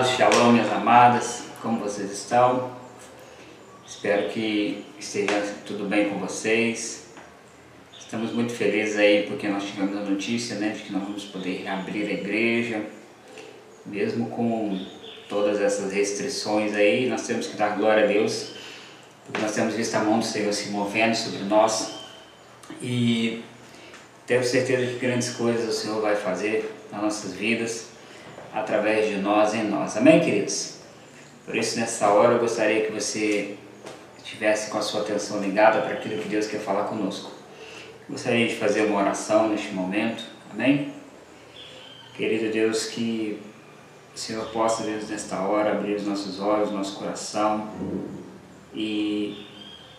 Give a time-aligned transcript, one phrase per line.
[0.00, 2.70] Amados, shalom, minhas amadas, como vocês estão?
[3.86, 7.04] Espero que esteja tudo bem com vocês.
[7.98, 11.68] Estamos muito felizes aí porque nós tivemos a notícia né, de que nós vamos poder
[11.68, 12.82] abrir a igreja,
[13.84, 14.86] mesmo com
[15.28, 18.52] todas essas restrições aí, nós temos que dar glória a Deus,
[19.26, 21.92] porque nós temos visto a mão do Senhor se movendo sobre nós
[22.80, 23.44] e
[24.26, 27.89] tenho certeza que grandes coisas o Senhor vai fazer nas nossas vidas
[28.52, 29.96] através de nós em nós.
[29.96, 30.78] Amém, queridos?
[31.44, 33.56] Por isso, nessa hora, eu gostaria que você
[34.18, 37.32] estivesse com a sua atenção ligada para aquilo que Deus quer falar conosco.
[38.08, 40.24] Gostaria de fazer uma oração neste momento.
[40.52, 40.92] Amém?
[42.14, 43.40] Querido Deus, que
[44.14, 47.68] o Senhor possa, Deus, nesta hora, abrir os nossos olhos, nosso coração
[48.74, 49.46] e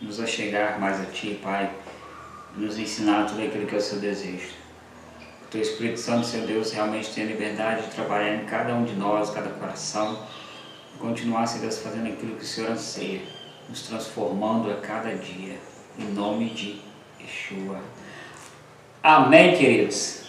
[0.00, 1.70] nos achegar mais a Ti, Pai,
[2.56, 4.61] nos ensinar tudo aquilo que é o Seu desejo.
[5.52, 9.28] Teu Espírito Santo, Senhor Deus, realmente tenha liberdade de trabalhar em cada um de nós,
[9.28, 10.18] cada coração,
[10.94, 13.20] e continuar, Senhor Deus, fazendo aquilo que o Senhor anseia,
[13.68, 15.58] nos transformando a cada dia,
[15.98, 16.80] em nome de
[17.20, 17.76] Yeshua.
[19.02, 20.22] Amém, queridos?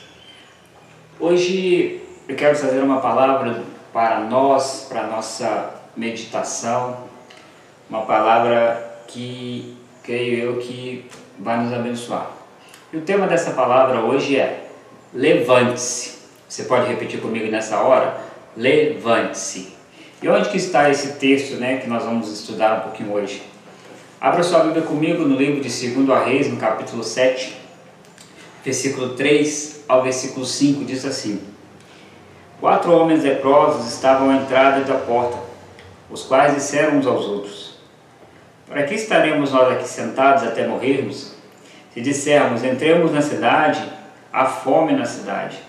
[1.17, 3.63] Hoje eu quero trazer uma palavra
[3.93, 7.05] para nós, para a nossa meditação,
[7.89, 11.09] uma palavra que creio eu que
[11.39, 12.29] vai nos abençoar.
[12.91, 14.62] E o tema dessa palavra hoje é
[15.13, 16.13] levante-se.
[16.47, 18.17] Você pode repetir comigo nessa hora?
[18.55, 19.73] Levante-se.
[20.21, 23.43] E onde que está esse texto né, que nós vamos estudar um pouquinho hoje?
[24.19, 27.57] Abra sua Bíblia comigo no livro de 2 Reis, no capítulo 7,
[28.63, 31.41] versículo 3 ao versículo 5, diz assim:
[32.61, 35.37] Quatro homens leprosos estavam à entrada da porta,
[36.09, 37.77] os quais disseram uns aos outros:
[38.65, 41.33] Para que estaremos nós aqui sentados até morrermos?
[41.93, 43.83] Se dissermos, entremos na cidade
[44.33, 45.59] há fome na cidade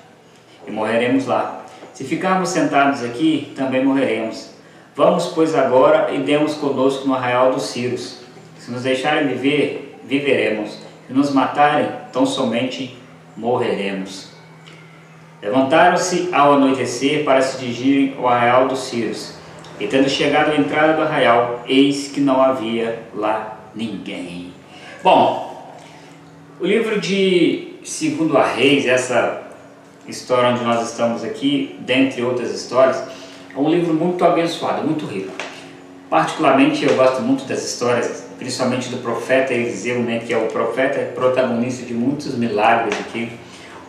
[0.67, 1.63] e morreremos lá.
[1.93, 4.51] Se ficarmos sentados aqui, também morreremos.
[4.97, 8.21] Vamos, pois, agora e demos conosco no arraial dos Círios.
[8.59, 10.79] Se nos deixarem viver, viveremos.
[11.07, 12.97] Se nos matarem, tão somente
[13.37, 14.31] morreremos.
[15.43, 19.35] Levantaram-se ao anoitecer para se dirigirem ao arraial dos Círios.
[19.79, 24.53] E tendo chegado à entrada do arraial, eis que não havia lá ninguém.
[25.03, 25.77] Bom,
[26.61, 29.43] o livro de segundo a Reis, essa
[30.09, 33.03] história onde nós estamos aqui, dentre outras histórias,
[33.55, 35.31] é um livro muito abençoado, muito rico.
[36.09, 40.99] Particularmente eu gosto muito das histórias, principalmente do profeta Eliseu, né, que é o profeta
[41.15, 43.31] protagonista de muitos milagres aqui.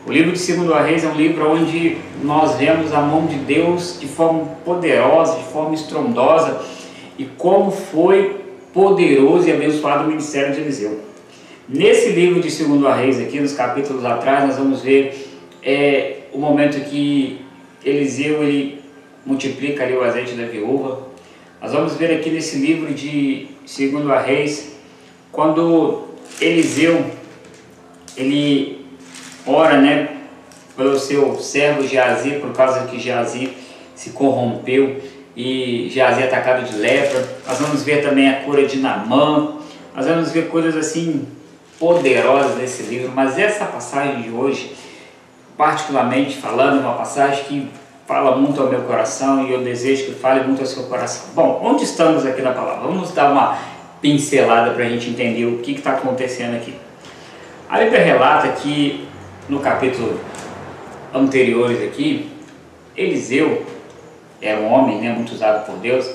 [0.06, 3.38] O livro de Segundo a Reis é um livro onde nós vemos a mão de
[3.38, 6.62] Deus de forma poderosa, de forma estrondosa
[7.18, 11.05] e como foi poderoso e abençoado o ministério de Eliseu.
[11.68, 15.31] Nesse livro de Segundo a Reis, aqui nos capítulos atrás, nós vamos ver
[15.64, 17.42] é, o momento que
[17.84, 18.84] Eliseu ele
[19.26, 21.08] multiplica ali o azeite da viúva.
[21.59, 24.76] Nós vamos ver aqui nesse livro de Segundo a Reis,
[25.31, 26.03] quando
[26.40, 27.03] Eliseu
[28.16, 28.85] ele
[29.47, 30.17] ora, né,
[30.78, 33.50] pelo seu servo Geazi, por causa que Geazi
[33.96, 35.02] se corrompeu
[35.35, 37.28] e Geazi é atacado de lepra.
[37.47, 39.56] Nós vamos ver também a cura de Namã.
[39.96, 41.26] Nós vamos ver coisas assim
[41.80, 44.76] poderosa desse livro, mas essa passagem de hoje,
[45.58, 47.72] particularmente falando, é uma passagem que
[48.08, 51.34] fala muito ao meu coração e eu desejo que fale muito ao seu coração.
[51.34, 52.88] Bom, onde estamos aqui na palavra?
[52.88, 53.58] Vamos dar uma
[54.02, 56.76] pincelada para a gente entender o que está acontecendo aqui.
[57.70, 59.08] A Bíblia relata que
[59.50, 60.20] no capítulo
[61.14, 62.30] anteriores aqui,
[62.96, 63.66] Eliseu
[64.42, 66.10] era um homem né, muito usado por Deus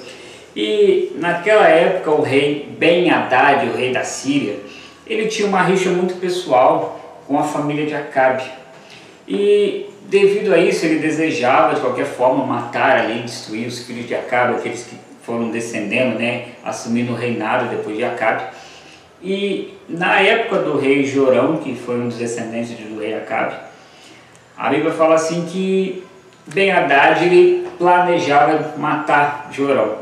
[0.55, 4.57] e naquela época o rei Ben Haddad, o rei da Síria,
[5.11, 8.45] ele tinha uma rixa muito pessoal com a família de Acabe.
[9.27, 14.15] E devido a isso, ele desejava de qualquer forma matar ali, destruir os filhos de
[14.15, 18.45] Acabe, aqueles que foram descendendo, né, assumindo o reinado depois de Acabe.
[19.21, 23.55] E na época do rei Jorão, que foi um dos descendentes do rei Acabe,
[24.57, 26.05] a Bíblia fala assim que
[26.47, 29.99] Ben Haddad ele planejava matar Jorão.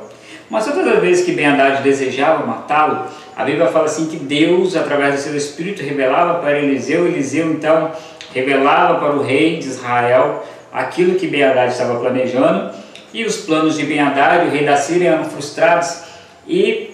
[0.50, 3.06] Mas todas as vezes que Ben Haddad desejava matá-lo,
[3.38, 7.92] a Bíblia fala assim que Deus, através do seu Espírito, revelava para Eliseu, Eliseu então
[8.34, 12.74] revelava para o rei de Israel aquilo que Ben estava planejando,
[13.14, 16.00] e os planos de Ben o rei da Síria, eram frustrados,
[16.48, 16.90] e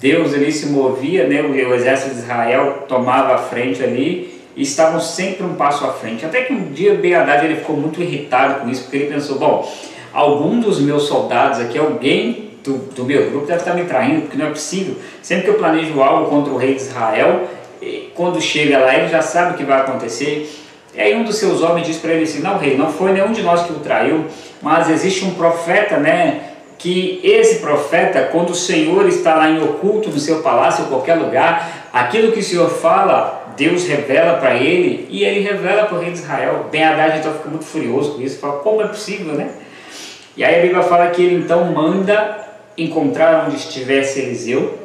[0.00, 4.98] Deus ali se movia, né, o exército de Israel tomava a frente ali, e estavam
[4.98, 6.24] sempre um passo à frente.
[6.24, 7.12] Até que um dia Ben
[7.44, 9.70] ele ficou muito irritado com isso, porque ele pensou, bom,
[10.14, 14.46] algum dos meus soldados aqui, alguém do, meu grupo deve estar me traindo, porque não
[14.46, 14.96] é possível.
[15.22, 17.48] Sempre que eu planejo algo contra o rei de Israel,
[18.14, 20.50] quando chega lá ele já sabe o que vai acontecer.
[20.94, 23.32] E aí um dos seus homens diz para ele assim, não rei, não foi nenhum
[23.32, 24.26] de nós que o traiu,
[24.60, 26.40] mas existe um profeta, né?
[26.76, 31.14] Que esse profeta, quando o Senhor está lá em oculto no seu palácio, em qualquer
[31.14, 36.00] lugar, aquilo que o Senhor fala, Deus revela para ele e ele revela para o
[36.00, 36.66] rei de Israel.
[36.70, 39.50] Ben Haddad então fica muito furioso com isso, fala: como é possível, né?
[40.36, 42.47] E aí a Bíblia fala que ele então manda
[42.78, 44.78] encontrar onde estivesse Eliseu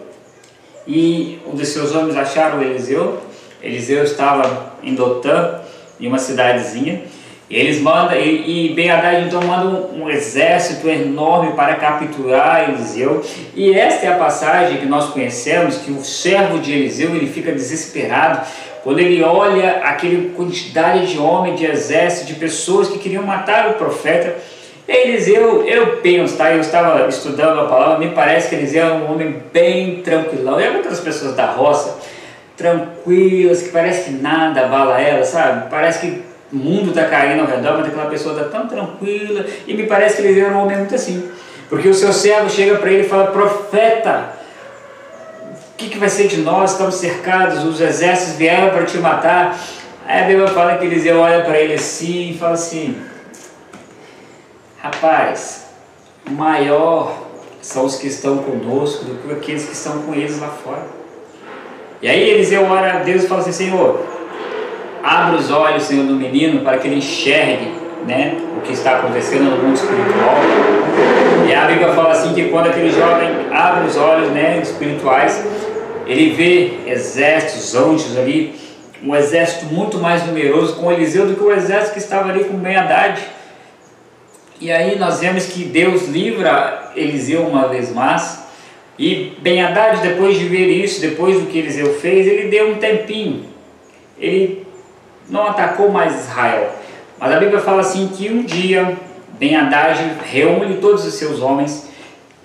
[0.88, 3.20] e um dos seus homens acharam Eliseu.
[3.62, 5.62] Eliseu estava em Dotã,
[6.00, 7.04] em uma cidadezinha.
[7.50, 12.70] E eles mandam, e, e Ben Haddad então manda um, um, exército enorme para capturar
[12.70, 13.24] Eliseu.
[13.56, 17.52] E esta é a passagem que nós conhecemos, que o servo de Eliseu ele fica
[17.52, 18.46] desesperado
[18.84, 23.74] quando ele olha aquela quantidade de homens, de exército, de pessoas que queriam matar o
[23.76, 24.36] profeta.
[24.88, 26.52] Eliseu, eu penso, tá?
[26.52, 30.60] Eu estava estudando a palavra, me parece que Eliseu é um homem bem tranquilão.
[30.60, 31.98] E outras pessoas da roça,
[32.58, 35.70] tranquilas, que parece que nada abala ela, sabe?
[35.70, 36.22] Parece que
[36.52, 39.46] o mundo está caindo ao redor, mas aquela pessoa está tão tranquila.
[39.66, 41.32] E me parece que Eliseu era um homem muito assim.
[41.70, 44.34] Porque o seu servo chega para ele e fala: Profeta,
[45.74, 46.74] o que, que vai ser de nós?
[46.74, 49.58] Estamos cercados, os exércitos vieram para te matar.
[50.06, 52.98] Aí a Bíblia fala que Eliseu olha para ele assim e fala assim
[54.84, 55.68] Rapaz,
[56.30, 57.18] maior
[57.62, 60.84] são os que estão conosco do que aqueles que estão com eles lá fora.
[62.02, 64.06] E aí Eliseu ora a Deus e fala assim, Senhor,
[65.02, 67.72] abre os olhos, Senhor, do menino para que ele enxergue
[68.06, 70.36] né, o que está acontecendo no mundo espiritual.
[71.48, 75.46] E a Bíblia fala assim que quando aquele jovem abre os olhos né, espirituais,
[76.06, 78.54] ele vê exércitos, anjos ali,
[79.02, 82.58] um exército muito mais numeroso com Eliseu do que o exército que estava ali com
[82.58, 83.22] Ben-Hadad.
[84.60, 88.44] E aí nós vemos que Deus livra Eliseu uma vez mais.
[88.98, 92.76] E Ben Haddad, depois de ver isso, depois do que Eliseu fez, ele deu um
[92.76, 93.46] tempinho.
[94.18, 94.66] Ele
[95.30, 96.72] não atacou mais Israel.
[97.20, 98.98] Mas a Bíblia fala assim que um dia
[99.40, 101.92] Ben Haddad reúne todos os seus homens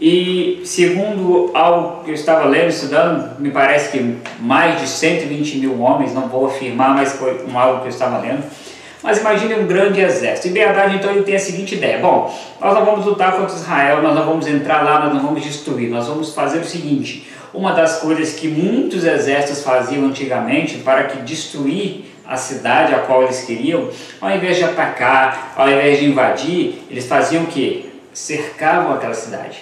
[0.00, 5.80] e segundo algo que eu estava lendo, estudando, me parece que mais de 120 mil
[5.80, 8.44] homens, não vou afirmar, mas foi algo que eu estava lendo,
[9.08, 10.48] mas imagine um grande exército.
[10.48, 14.02] Em verdade, então, ele tem a seguinte ideia: bom, nós não vamos lutar contra Israel,
[14.02, 17.26] nós não vamos entrar lá, nós não vamos destruir, nós vamos fazer o seguinte.
[17.54, 23.22] Uma das coisas que muitos exércitos faziam antigamente para que destruir a cidade a qual
[23.22, 23.88] eles queriam,
[24.20, 27.90] ao invés de atacar, ao invés de invadir, eles faziam o que?
[28.12, 29.60] Cercavam aquela cidade.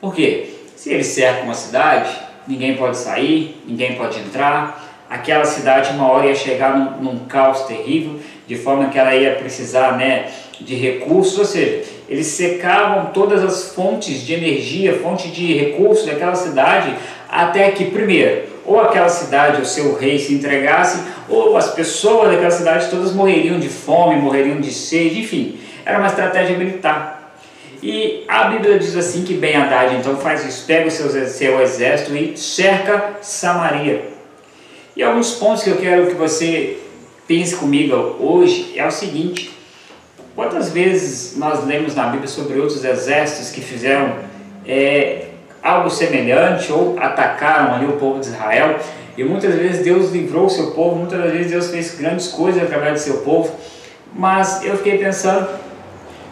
[0.00, 0.54] Por quê?
[0.74, 2.10] Se eles cercam uma cidade,
[2.48, 7.62] ninguém pode sair, ninguém pode entrar, aquela cidade uma hora ia chegar num, num caos
[7.62, 10.26] terrível, de forma que ela ia precisar né,
[10.60, 16.34] de recursos, ou seja, eles secavam todas as fontes de energia, fontes de recursos daquela
[16.34, 16.92] cidade,
[17.28, 22.50] até que, primeiro, ou aquela cidade, o seu rei se entregasse, ou as pessoas daquela
[22.50, 27.36] cidade todas morreriam de fome, morreriam de sede, enfim, era uma estratégia militar.
[27.80, 31.60] E a Bíblia diz assim que Ben Haddad então faz isso, pega o seu, seu
[31.60, 34.06] exército e cerca Samaria.
[34.96, 36.80] E alguns pontos que eu quero que você
[37.30, 39.52] pense comigo hoje é o seguinte:
[40.34, 44.16] quantas vezes nós lemos na Bíblia sobre outros exércitos que fizeram
[44.66, 45.26] é,
[45.62, 48.80] algo semelhante ou atacaram ali o povo de Israel?
[49.16, 52.94] E muitas vezes Deus livrou o seu povo, muitas vezes Deus fez grandes coisas através
[52.94, 53.54] do seu povo,
[54.12, 55.48] mas eu fiquei pensando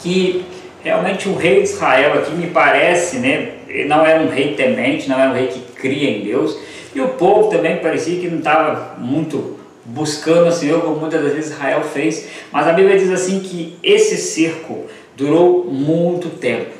[0.01, 0.45] que
[0.83, 3.53] realmente o rei de Israel aqui me parece, né,
[3.87, 6.59] não é um rei temente, não é um rei que cria em Deus,
[6.93, 9.58] e o povo também parecia que não estava muito
[9.89, 12.29] buscando o Senhor, como muitas das vezes Israel fez.
[12.53, 14.85] Mas a Bíblia diz assim que esse cerco
[15.17, 16.71] durou muito tempo.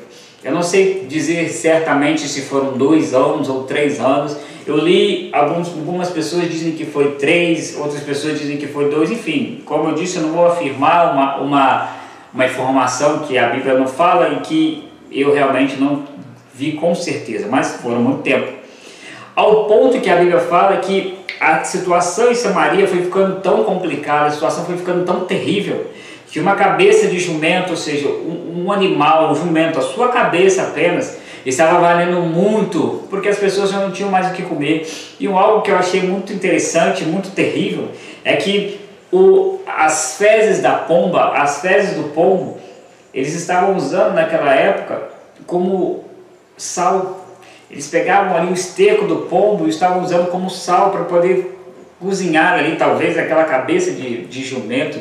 [0.43, 4.37] Eu não sei dizer certamente se foram dois anos ou três anos.
[4.65, 9.11] Eu li, alguns, algumas pessoas dizem que foi três, outras pessoas dizem que foi dois,
[9.11, 9.61] enfim.
[9.65, 11.89] Como eu disse, eu não vou afirmar uma, uma,
[12.33, 16.03] uma informação que a Bíblia não fala e que eu realmente não
[16.53, 18.47] vi com certeza, mas foram muito tempo.
[19.35, 24.27] Ao ponto que a Bíblia fala que a situação em Samaria foi ficando tão complicada,
[24.27, 25.87] a situação foi ficando tão terrível,
[26.27, 30.63] que uma cabeça de jumento, ou seja, um, um animal, um jumento, a sua cabeça
[30.63, 34.87] apenas, estava valendo muito, porque as pessoas já não tinham mais o que comer.
[35.19, 37.87] E algo que eu achei muito interessante, muito terrível,
[38.23, 38.79] é que
[39.11, 42.57] o, as fezes da pomba, as fezes do pombo,
[43.13, 45.01] eles estavam usando naquela época
[45.47, 46.03] como
[46.55, 47.18] sal
[47.69, 51.57] eles pegavam ali o esterco do pombo e estavam usando como sal para poder
[51.99, 54.99] cozinhar ali, talvez, aquela cabeça de, de jumento.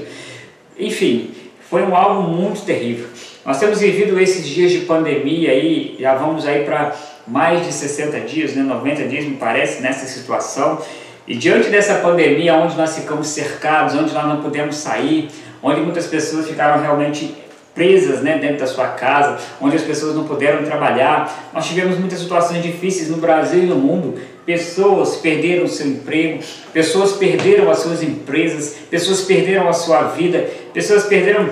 [0.79, 1.31] Enfim,
[1.71, 3.07] foi um algo muito terrível.
[3.45, 6.95] Nós temos vivido esses dias de pandemia aí, já vamos aí para
[7.27, 10.83] mais de 60 dias, né, 90 dias me parece, nessa situação.
[11.27, 15.29] E diante dessa pandemia, onde nós ficamos cercados, onde nós não podemos sair,
[15.63, 17.35] onde muitas pessoas ficaram realmente
[17.79, 21.51] presas né, dentro da sua casa, onde as pessoas não puderam trabalhar.
[21.55, 24.21] Nós tivemos muitas situações difíceis no Brasil e no mundo.
[24.45, 26.43] Pessoas perderam seu emprego,
[26.73, 30.45] pessoas perderam as suas empresas, pessoas perderam a sua vida,
[30.75, 31.51] pessoas perderam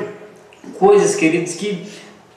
[0.80, 1.86] coisas, queridos, que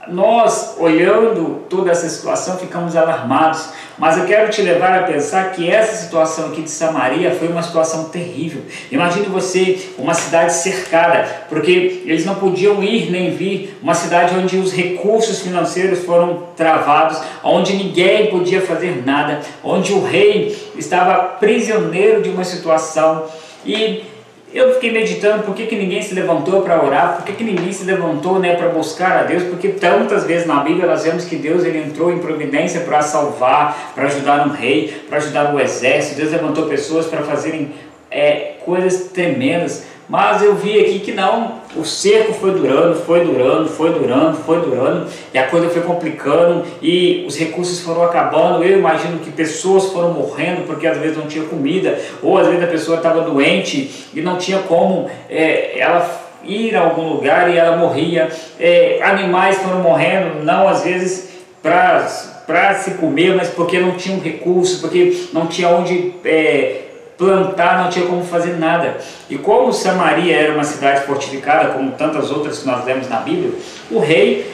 [0.08, 5.70] nós, olhando toda essa situação, ficamos alarmados, mas eu quero te levar a pensar que
[5.70, 8.62] essa situação aqui de Samaria foi uma situação terrível.
[8.92, 14.58] Imagine você, uma cidade cercada, porque eles não podiam ir nem vir, uma cidade onde
[14.58, 22.22] os recursos financeiros foram travados, onde ninguém podia fazer nada, onde o rei estava prisioneiro
[22.22, 23.26] de uma situação
[23.66, 24.04] e
[24.52, 27.72] eu fiquei meditando por que, que ninguém se levantou para orar, por que, que ninguém
[27.72, 31.36] se levantou né, para buscar a Deus, porque tantas vezes na Bíblia nós vemos que
[31.36, 36.18] Deus ele entrou em providência para salvar, para ajudar um rei, para ajudar o exército,
[36.18, 37.72] Deus levantou pessoas para fazerem
[38.10, 43.70] é, coisas tremendas, mas eu vi aqui que não, o cerco foi durando, foi durando,
[43.70, 48.64] foi durando, foi durando, e a coisa foi complicando, e os recursos foram acabando.
[48.64, 52.64] Eu imagino que pessoas foram morrendo porque às vezes não tinha comida, ou às vezes
[52.64, 57.58] a pessoa estava doente e não tinha como é, ela ir a algum lugar e
[57.58, 58.30] ela morria.
[58.60, 61.30] É, animais foram morrendo, não às vezes
[61.62, 66.14] para se comer, mas porque não tinham recursos, porque não tinha onde.
[66.26, 66.86] É,
[67.20, 68.98] plantar, não tinha como fazer nada.
[69.30, 73.52] E como Samaria era uma cidade fortificada, como tantas outras que nós lemos na Bíblia,
[73.92, 74.52] o rei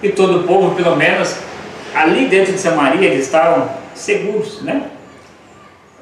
[0.00, 1.36] e todo o povo, pelo menos,
[1.92, 4.90] ali dentro de Samaria, eles estavam seguros, né?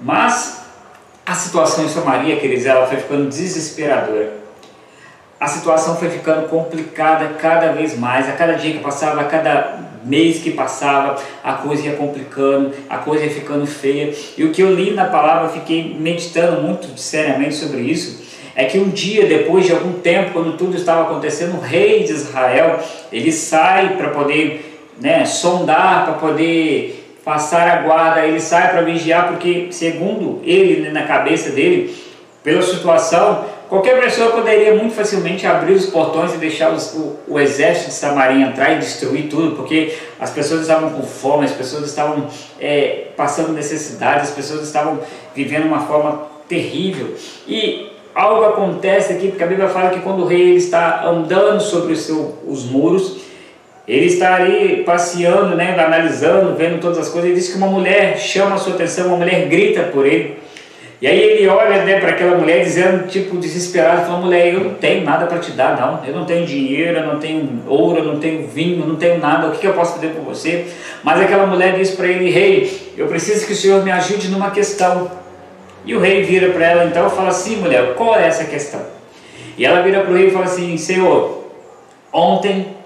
[0.03, 0.67] Mas
[1.25, 4.43] a situação em Samaria, queridos, ela foi ficando desesperadora
[5.43, 8.29] a situação foi ficando complicada cada vez mais.
[8.29, 12.99] A cada dia que passava, a cada mês que passava, a coisa ia complicando, a
[12.99, 14.15] coisa ia ficando feia.
[14.37, 18.23] E o que eu li na palavra, fiquei meditando muito seriamente sobre isso.
[18.55, 22.13] É que um dia, depois de algum tempo, quando tudo estava acontecendo, o rei de
[22.13, 22.79] Israel
[23.11, 29.29] ele sai para poder né, sondar, para poder passar a guarda, ele sai para vigiar,
[29.29, 31.95] porque, segundo ele, né, na cabeça dele,
[32.43, 37.41] pela situação, Qualquer pessoa poderia muito facilmente abrir os portões e deixar os, o, o,
[37.41, 41.87] exército de Samaria entrar e destruir tudo, porque as pessoas estavam com fome, as pessoas
[41.87, 42.27] estavam
[42.61, 45.01] é, passando necessidade, as pessoas estavam
[45.35, 47.15] vivendo uma forma terrível.
[47.49, 51.59] E algo acontece aqui, porque a Bíblia fala que quando o rei ele está andando
[51.59, 53.23] sobre seu, os muros,
[53.89, 58.19] ele está ali passeando, né, analisando, vendo todas as coisas, ele diz que uma mulher
[58.19, 60.43] chama a sua atenção, uma mulher grita por ele.
[61.03, 64.75] E aí ele olha né, para aquela mulher dizendo, tipo, desesperado, falando, mulher, eu não
[64.75, 66.07] tenho nada para te dar, não.
[66.07, 69.19] Eu não tenho dinheiro, eu não tenho ouro, eu não tenho vinho, eu não tenho
[69.19, 69.49] nada.
[69.49, 70.65] O que, que eu posso fazer por você?
[71.03, 74.53] Mas aquela mulher diz para ele, rei, eu preciso que o senhor me ajude numa
[74.53, 75.11] questão.
[75.85, 78.83] E o rei vira para ela então e fala assim, mulher, qual é essa questão?
[79.59, 81.51] E ela vira para o rei e fala assim, senhor,
[82.13, 82.77] ontem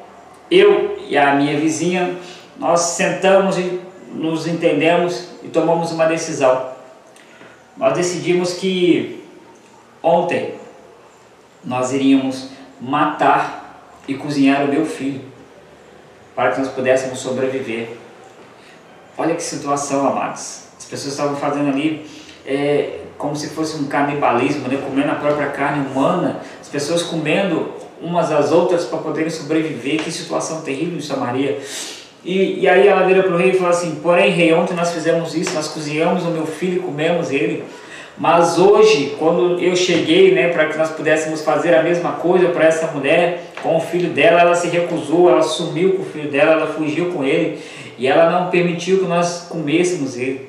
[0.50, 2.14] eu e a minha vizinha,
[2.58, 3.78] nós sentamos e
[4.14, 6.75] nos entendemos e tomamos uma decisão
[7.76, 9.22] nós decidimos que
[10.02, 10.54] ontem
[11.64, 12.48] nós iríamos
[12.80, 15.20] matar e cozinhar o meu filho
[16.34, 17.96] para que nós pudéssemos sobreviver.
[19.18, 20.64] Olha que situação, amados.
[20.78, 22.06] As pessoas estavam fazendo ali
[22.46, 24.76] é, como se fosse um canibalismo, né?
[24.76, 30.02] comendo a própria carne humana, as pessoas comendo umas às outras para poderem sobreviver.
[30.02, 31.60] Que situação terrível Samaria.
[32.26, 34.92] E, e aí ela vira para o rei e fala assim: Porém, rei, ontem nós
[34.92, 37.62] fizemos isso, nós cozinhamos o meu filho e comemos ele.
[38.18, 42.64] Mas hoje, quando eu cheguei, né, para que nós pudéssemos fazer a mesma coisa para
[42.64, 46.52] essa mulher, com o filho dela, ela se recusou, ela sumiu com o filho dela,
[46.52, 47.60] ela fugiu com ele
[47.96, 50.48] e ela não permitiu que nós comêssemos ele.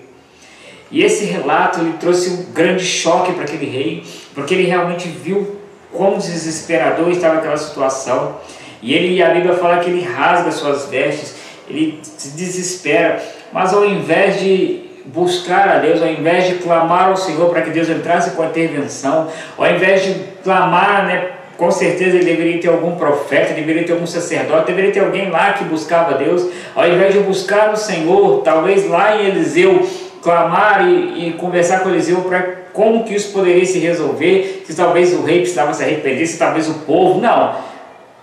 [0.90, 4.04] E esse relato ele trouxe um grande choque para aquele rei,
[4.34, 5.58] porque ele realmente viu
[5.92, 8.38] quão desesperador estava aquela situação.
[8.82, 11.37] E ele, a Bíblia fala que ele rasga suas vestes,
[11.70, 13.22] ele se desespera,
[13.52, 17.70] mas ao invés de buscar a Deus, ao invés de clamar ao Senhor para que
[17.70, 22.68] Deus entrasse com a intervenção, ao invés de clamar, né, com certeza ele deveria ter
[22.68, 27.14] algum profeta, deveria ter algum sacerdote, deveria ter alguém lá que buscava Deus, ao invés
[27.14, 29.88] de buscar no Senhor, talvez lá em Eliseu,
[30.22, 35.12] clamar e, e conversar com Eliseu para como que isso poderia se resolver, se talvez
[35.14, 37.56] o rei precisava se arrepender, se talvez o povo, não.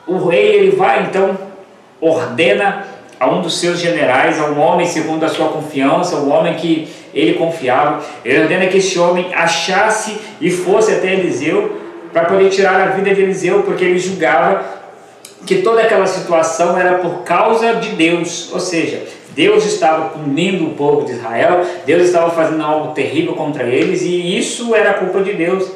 [0.06, 1.36] O rei ele vai então,
[2.00, 2.84] ordena
[3.24, 6.86] a um dos seus generais, a um homem segundo a sua confiança, um homem que
[7.14, 8.04] ele confiava.
[8.24, 11.80] Ele ordena que esse homem achasse e fosse até Eliseu
[12.12, 14.64] para poder tirar a vida de Eliseu, porque ele julgava
[15.46, 19.02] que toda aquela situação era por causa de Deus, ou seja,
[19.34, 24.38] Deus estava punindo o povo de Israel, Deus estava fazendo algo terrível contra eles e
[24.38, 25.68] isso era culpa de Deus.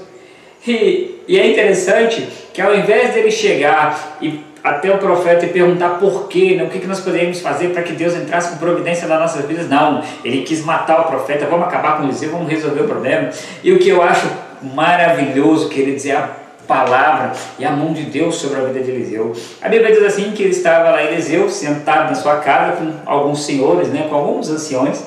[0.66, 4.40] E, e é interessante que ao invés dele chegar e
[4.70, 6.64] até o profeta e perguntar por quê, né?
[6.64, 9.68] o que, que nós poderíamos fazer para que Deus entrasse com providência nas nossas vidas.
[9.68, 13.30] Não, ele quis matar o profeta, vamos acabar com Eliseu, vamos resolver o problema.
[13.62, 14.26] E o que eu acho
[14.62, 16.30] maravilhoso, querer dizer a
[16.66, 19.32] palavra e a mão de Deus sobre a vida de Eliseu.
[19.62, 23.44] A Bíblia diz assim que ele estava lá, Eliseu, sentado na sua casa com alguns
[23.44, 25.02] senhores, né, com alguns anciões.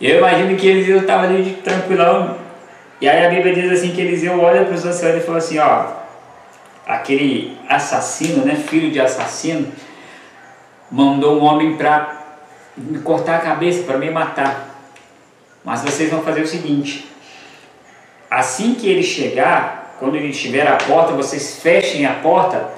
[0.00, 2.36] E eu imagino que Eliseu estava ali de tranquilão.
[3.00, 5.58] E aí a Bíblia diz assim que Eliseu olha para os anciões e fala assim,
[5.58, 6.01] ó,
[6.86, 9.72] aquele assassino, né, filho de assassino,
[10.90, 12.20] mandou um homem para
[12.76, 14.68] me cortar a cabeça, para me matar.
[15.64, 17.06] Mas vocês vão fazer o seguinte:
[18.30, 22.68] assim que ele chegar, quando ele estiver à porta, vocês fechem a porta,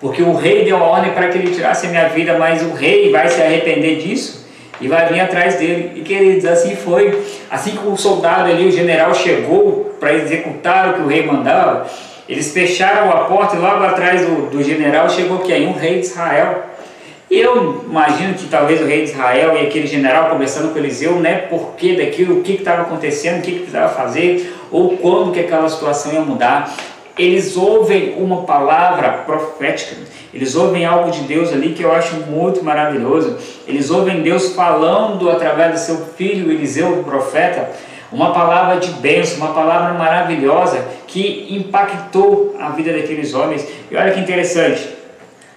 [0.00, 2.72] porque o rei deu a ordem para que ele tirasse a minha vida, mas o
[2.72, 4.44] rei vai se arrepender disso
[4.80, 5.92] e vai vir atrás dele.
[5.94, 7.24] E queridos, assim foi.
[7.50, 11.88] Assim que o soldado ali, o general, chegou para executar o que o rei mandava,
[12.28, 16.00] eles fecharam a porta e logo atrás do, do general chegou que aí um rei
[16.00, 16.64] de Israel.
[17.30, 21.38] Eu imagino que talvez o rei de Israel e aquele general conversando com Eliseu, né,
[21.50, 25.40] por que daquilo, o que estava acontecendo, o que, que precisava fazer, ou quando que
[25.40, 26.74] aquela situação ia mudar.
[27.16, 29.96] Eles ouvem uma palavra profética,
[30.32, 33.38] eles ouvem algo de Deus ali que eu acho muito maravilhoso.
[33.68, 37.70] Eles ouvem Deus falando através do seu filho Eliseu, o profeta,
[38.10, 43.64] uma palavra de bênção, uma palavra maravilhosa que impactou a vida daqueles homens.
[43.88, 44.88] E olha que interessante,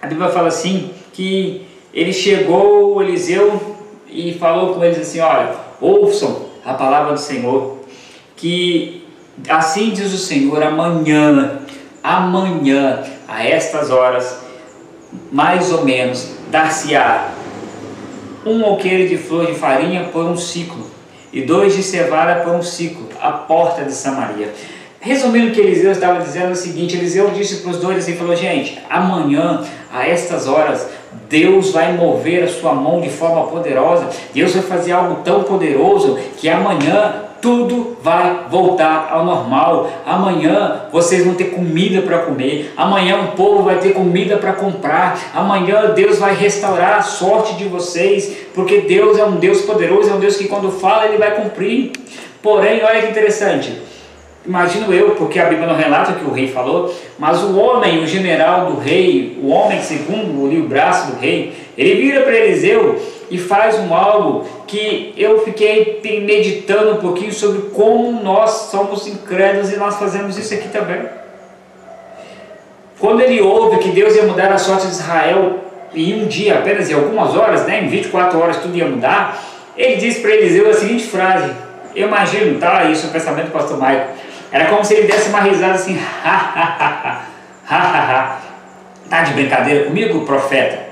[0.00, 3.76] a Bíblia fala assim que ele chegou, Eliseu,
[4.08, 7.78] e falou com eles assim: Olha, ouçam a palavra do Senhor,
[8.36, 9.04] que
[9.48, 11.58] assim diz o Senhor, amanhã,
[12.04, 14.38] amanhã, a estas horas,
[15.32, 17.32] mais ou menos, dar-se-á
[18.46, 20.86] um alqueire de flor de farinha por um ciclo
[21.32, 24.54] e dois de cevada por um ciclo, a porta de Samaria.
[25.00, 28.16] Resumindo o que Eliseu estava dizendo é o seguinte: Eliseu disse para os dois assim:
[28.16, 30.88] falou, gente, amanhã, a estas horas,
[31.28, 36.18] Deus vai mover a sua mão de forma poderosa, Deus vai fazer algo tão poderoso
[36.36, 39.88] que amanhã tudo vai voltar ao normal.
[40.04, 42.72] Amanhã vocês vão ter comida para comer.
[42.76, 45.30] Amanhã o povo vai ter comida para comprar.
[45.32, 50.14] Amanhã Deus vai restaurar a sorte de vocês, porque Deus é um Deus poderoso, é
[50.14, 51.92] um Deus que quando fala ele vai cumprir.
[52.42, 53.80] Porém, olha que interessante.
[54.48, 58.02] Imagino eu, porque a Bíblia não relata o que o rei falou, mas o homem,
[58.02, 62.98] o general do rei, o homem segundo o braço do rei, ele vira para Eliseu
[63.30, 69.70] e faz um algo que eu fiquei meditando um pouquinho sobre como nós somos incrédulos
[69.70, 71.02] e nós fazemos isso aqui também.
[72.98, 75.58] Quando ele ouve que Deus ia mudar a sorte de Israel
[75.94, 79.44] em um dia, apenas em algumas horas, né, em 24 horas tudo ia mudar,
[79.76, 81.52] ele diz para Eliseu a seguinte frase,
[81.94, 85.28] eu imagino, tá, isso é o pensamento do pastor Maico, era como se ele desse
[85.28, 87.22] uma risada assim, ha, ha, ha,
[87.68, 88.40] ha, ha, ha.
[89.08, 90.88] tá de brincadeira comigo, profeta?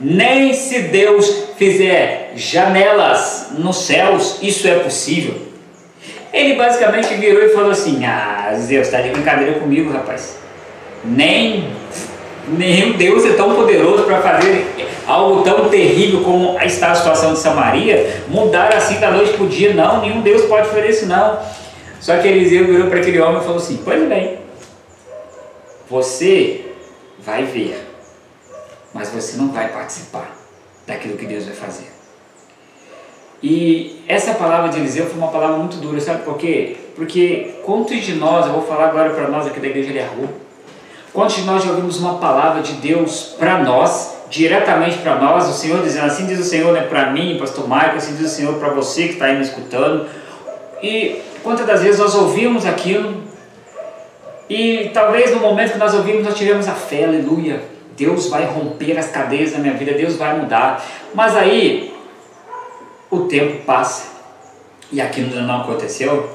[0.00, 5.34] Nem se Deus fizer janelas nos céus, isso é possível.
[6.32, 10.36] Ele basicamente virou e falou assim: Ah, Deus, está de brincadeira comigo, rapaz.
[11.04, 11.70] Nem,
[12.48, 14.66] nem Deus é tão poderoso para fazer
[15.06, 19.48] algo tão terrível como está a situação de Samaria, mudar assim da noite para o
[19.48, 19.74] dia.
[19.74, 21.38] Não, nenhum Deus pode fazer isso, não.
[22.04, 24.38] Só que Eliseu virou para aquele homem e falou assim: Pois bem,
[25.88, 26.66] você
[27.18, 27.94] vai ver
[28.94, 30.30] mas você não vai participar
[30.86, 31.92] daquilo que Deus vai fazer.
[33.42, 36.76] E essa palavra de Eliseu foi uma palavra muito dura, sabe por quê?
[36.94, 40.30] Porque quantos de nós, eu vou falar agora para nós aqui da igreja de Arru,
[41.12, 45.52] quantos de nós já ouvimos uma palavra de Deus para nós, diretamente para nós, o
[45.52, 48.54] Senhor dizendo, assim diz o Senhor né, para mim, pastor Michael, assim diz o Senhor
[48.54, 50.08] para você que está aí me escutando,
[50.80, 53.22] e quantas das vezes nós ouvimos aquilo,
[54.48, 57.62] e talvez no momento que nós ouvimos nós tivemos a fé, aleluia,
[57.96, 60.84] Deus vai romper as cadeias da minha vida, Deus vai mudar.
[61.14, 61.94] Mas aí
[63.10, 64.08] o tempo passa
[64.90, 66.28] e aquilo não aconteceu.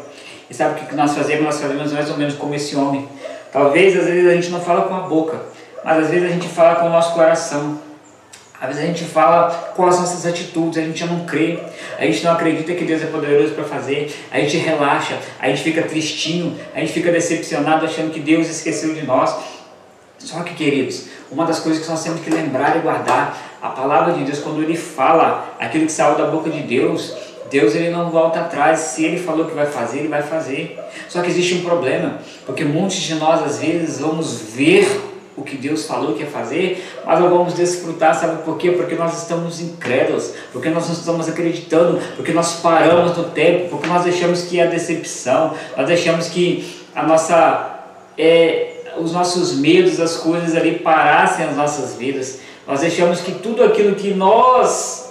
[0.50, 1.44] E sabe o que nós fazemos?
[1.44, 3.08] Nós fazemos mais ou menos como esse homem.
[3.52, 5.40] Talvez às vezes a gente não fala com a boca,
[5.84, 7.80] mas às vezes a gente fala com o nosso coração.
[8.62, 11.60] Às vezes a gente fala com as nossas atitudes, a gente não crê,
[11.98, 15.64] a gente não acredita que Deus é poderoso para fazer, a gente relaxa, a gente
[15.64, 19.34] fica tristinho, a gente fica decepcionado achando que Deus esqueceu de nós.
[20.18, 24.14] Só que, queridos, uma das coisas que nós temos que lembrar e guardar, a palavra
[24.14, 27.14] de Deus, quando ele fala aquilo que saiu da boca de Deus,
[27.50, 30.78] Deus ele não volta atrás, se ele falou que vai fazer, ele vai fazer.
[31.08, 35.09] Só que existe um problema, porque muitos de nós às vezes vamos ver
[35.40, 38.72] o que Deus falou que ia fazer, mas não vamos desfrutar, sabe por quê?
[38.72, 43.88] Porque nós estamos incrédulos, porque nós não estamos acreditando, porque nós paramos no tempo, porque
[43.88, 47.80] nós deixamos que a decepção, nós deixamos que a nossa
[48.18, 52.40] é, os nossos medos, as coisas ali parassem as nossas vidas.
[52.68, 55.09] Nós deixamos que tudo aquilo que nós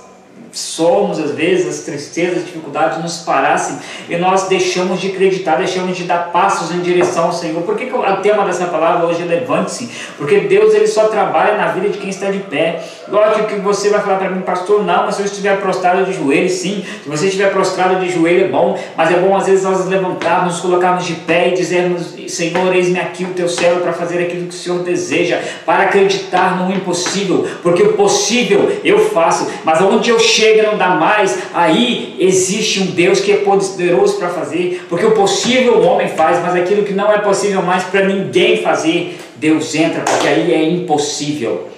[0.59, 5.97] somos, às vezes, as tristezas, as dificuldades nos parassem e nós deixamos de acreditar, deixamos
[5.97, 7.63] de dar passos em direção ao Senhor.
[7.63, 9.89] Por que, que o tema dessa palavra hoje é levante-se?
[10.17, 12.83] Porque Deus ele só trabalha na vida de quem está de pé.
[13.09, 16.13] Lógico que você vai falar para mim, pastor, não, mas se eu estiver prostrado de
[16.13, 16.85] joelho, sim.
[17.03, 19.89] Se você estiver prostrado de joelho é bom, mas é bom às vezes nós nos
[19.89, 24.23] levantarmos, nos colocarmos de pé e dizermos, Senhor, eis-me aqui o teu céu para fazer
[24.23, 29.81] aquilo que o Senhor deseja, para acreditar no impossível, porque o possível eu faço, mas
[29.81, 34.85] onde eu chego não dá mais, aí existe um Deus que é poderoso para fazer,
[34.89, 38.63] porque o possível o homem faz, mas aquilo que não é possível mais para ninguém
[38.63, 41.69] fazer, Deus entra, porque aí é impossível.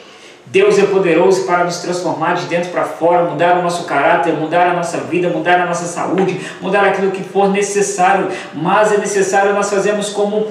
[0.50, 4.66] Deus é poderoso para nos transformar de dentro para fora, mudar o nosso caráter, mudar
[4.66, 9.52] a nossa vida, mudar a nossa saúde, mudar aquilo que for necessário, mas é necessário
[9.52, 10.48] nós fazermos como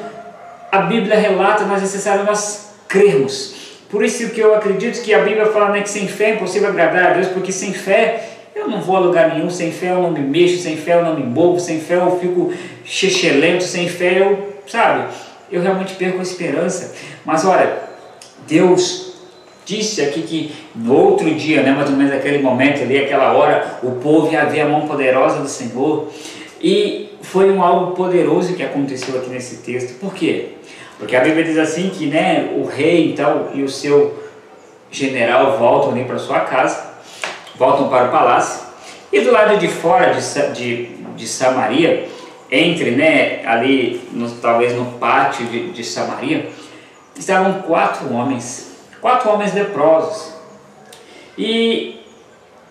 [0.72, 3.56] a Bíblia relata, mas é necessário nós crermos.
[3.90, 6.70] Por isso que eu acredito que a Bíblia fala né, que sem fé é impossível
[6.70, 8.24] agradar a Deus, porque sem fé
[8.56, 11.04] eu não vou a lugar nenhum, sem fé eu não me mexo, sem fé eu
[11.04, 12.54] não me movo, sem fé eu fico
[12.86, 15.10] chechelento, sem fé eu, sabe,
[15.52, 16.96] eu realmente perco a esperança.
[17.26, 17.80] Mas olha,
[18.48, 19.09] Deus
[19.70, 23.80] disse aqui que no outro dia, né, mais ou menos aquele momento ali, aquela hora,
[23.84, 26.08] o povo ia ver a mão poderosa do Senhor.
[26.60, 30.00] E foi um algo poderoso que aconteceu aqui nesse texto.
[30.00, 30.54] Por quê?
[30.98, 34.24] Porque a Bíblia diz assim que né, o rei então, e o seu
[34.92, 36.90] general voltam ali para sua casa,
[37.56, 38.68] voltam para o palácio,
[39.14, 42.08] e do lado de fora de, de, de Samaria,
[42.52, 46.50] entre né, ali, no, talvez no pátio de, de Samaria,
[47.16, 48.69] estavam quatro homens,
[49.02, 50.34] quatro homens leprosos.
[51.38, 52.02] E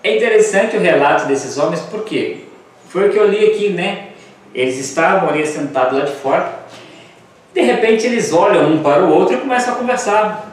[0.03, 2.45] é interessante o relato desses homens, porque
[2.89, 4.09] foi o que eu li aqui, né?
[4.55, 6.59] Eles estavam ali sentados lá de fora,
[7.55, 10.45] de repente eles olham um para o outro e começam a conversar.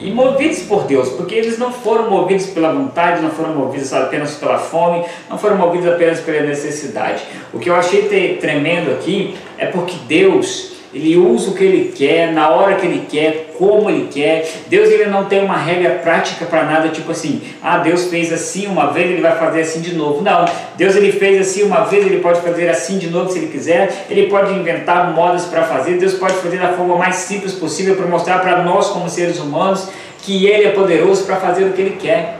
[0.00, 4.36] E movidos por Deus, porque eles não foram movidos pela vontade, não foram movidos apenas
[4.36, 7.24] pela fome, não foram movidos apenas pela necessidade.
[7.52, 12.32] O que eu achei tremendo aqui é porque Deus ele usa o que ele quer,
[12.32, 14.48] na hora que ele quer, como ele quer.
[14.68, 18.66] Deus ele não tem uma regra prática para nada, tipo assim, ah, Deus fez assim
[18.66, 20.22] uma vez, ele vai fazer assim de novo.
[20.22, 20.46] Não,
[20.76, 24.06] Deus ele fez assim uma vez, ele pode fazer assim de novo se ele quiser.
[24.08, 25.98] Ele pode inventar modos para fazer.
[25.98, 29.88] Deus pode fazer da forma mais simples possível para mostrar para nós como seres humanos
[30.22, 32.38] que ele é poderoso para fazer o que ele quer.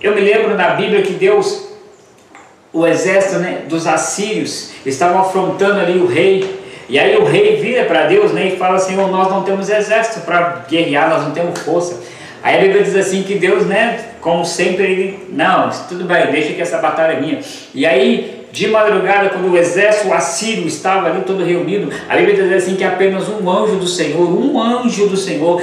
[0.00, 1.68] Eu me lembro na Bíblia que Deus
[2.72, 6.59] o exército né, dos assírios estavam afrontando ali o rei
[6.90, 9.70] e aí o rei vira para Deus né, e fala assim: oh, Nós não temos
[9.70, 12.00] exército para guerrear, nós não temos força.
[12.42, 16.52] Aí a Bíblia diz assim que Deus, né, como sempre, ele, não, tudo bem, deixa
[16.52, 17.38] que essa batalha é minha.
[17.72, 22.52] E aí, de madrugada, quando o exército assírio estava ali todo reunido, a Bíblia diz
[22.52, 25.62] assim que apenas um anjo do Senhor, um anjo do Senhor,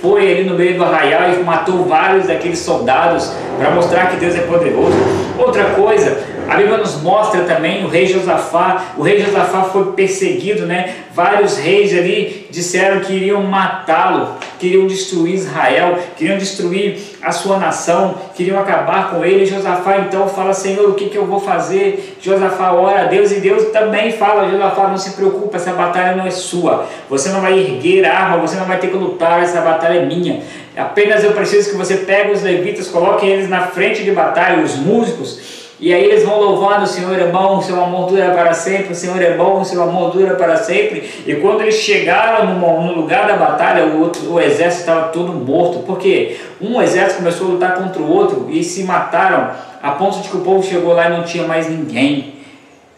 [0.00, 4.34] foi ali no meio do arraial e matou vários daqueles soldados para mostrar que Deus
[4.34, 4.96] é poderoso.
[5.38, 8.94] Outra coisa, a Bíblia nos mostra também o rei Josafá.
[8.98, 10.94] O rei Josafá foi perseguido, né?
[11.12, 18.16] Vários reis ali disseram que iriam matá-lo, queriam destruir Israel, queriam destruir a sua nação,
[18.34, 19.46] queriam acabar com ele.
[19.46, 22.16] Josafá então fala: Senhor, o que, que eu vou fazer?
[22.20, 26.26] Josafá ora a Deus e Deus também fala: Josafá, não se preocupe, essa batalha não
[26.26, 26.86] é sua.
[27.08, 30.42] Você não vai erguer arma, você não vai ter que lutar, essa batalha é minha.
[30.76, 34.76] Apenas eu preciso que você pegue os levitas, coloque eles na frente de batalha, os
[34.76, 38.52] músicos e aí eles vão louvando: o Senhor é bom, o seu amor dura para
[38.54, 41.10] sempre, o Senhor é bom, o seu amor dura para sempre.
[41.26, 45.80] E quando eles chegaram no, lugar da batalha, o, outro, o exército estava todo morto,
[45.80, 49.50] porque um exército começou a lutar contra o outro e se mataram,
[49.82, 52.34] a ponto de que o povo chegou lá e não tinha mais ninguém.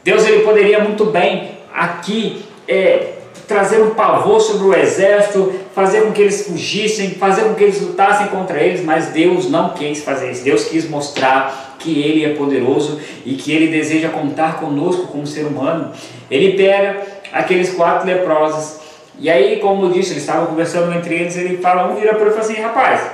[0.04, 3.14] Deus ele poderia muito bem aqui é,
[3.48, 7.80] trazer um pavor sobre o exército, fazer com que eles fugissem, fazer com que eles
[7.80, 10.44] lutassem contra eles, mas Deus não quis fazer isso.
[10.44, 15.46] Deus quis mostrar que Ele é poderoso e que Ele deseja contar conosco como ser
[15.46, 15.92] humano.
[16.30, 18.86] Ele pega aqueles quatro leprosos
[19.18, 22.20] e aí, como eu disse, eles estavam conversando entre eles, ele fala, um vira para
[22.22, 23.10] ele e fala assim, rapaz,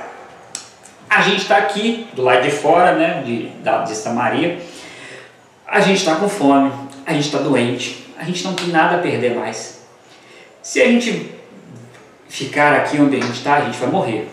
[1.09, 4.59] a gente está aqui do lado de fora, né, de, de Samaria,
[5.65, 6.71] a gente está com fome,
[7.05, 9.81] a gente está doente, a gente não tem nada a perder mais.
[10.61, 11.31] Se a gente
[12.27, 14.27] ficar aqui onde a gente está, a gente vai morrer.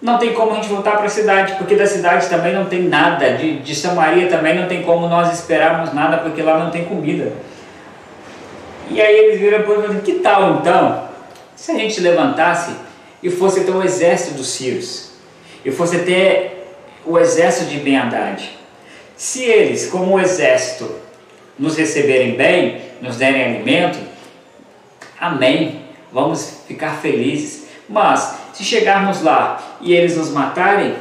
[0.00, 2.82] Não tem como a gente voltar para a cidade, porque da cidade também não tem
[2.82, 6.84] nada, de, de Samaria também não tem como nós esperarmos nada, porque lá não tem
[6.84, 7.32] comida.
[8.88, 11.04] E aí eles viram para ele que tal então,
[11.54, 12.74] se a gente levantasse
[13.22, 15.10] e fosse ter o exército dos sírios,
[15.62, 18.58] e fosse ter o exército de Ben Haddad,
[19.16, 20.90] se eles, como o exército,
[21.58, 23.98] nos receberem bem, nos derem alimento,
[25.20, 25.82] Amém.
[26.10, 27.66] vamos ficar felizes.
[27.86, 30.94] Mas se chegarmos lá e eles nos matarem,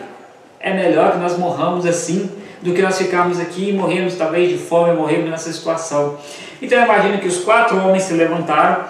[0.61, 4.57] é melhor que nós morramos assim do que nós ficarmos aqui e morrermos talvez de
[4.57, 6.17] fome, morrermos nessa situação.
[6.61, 8.85] Então imagino que os quatro homens se levantaram,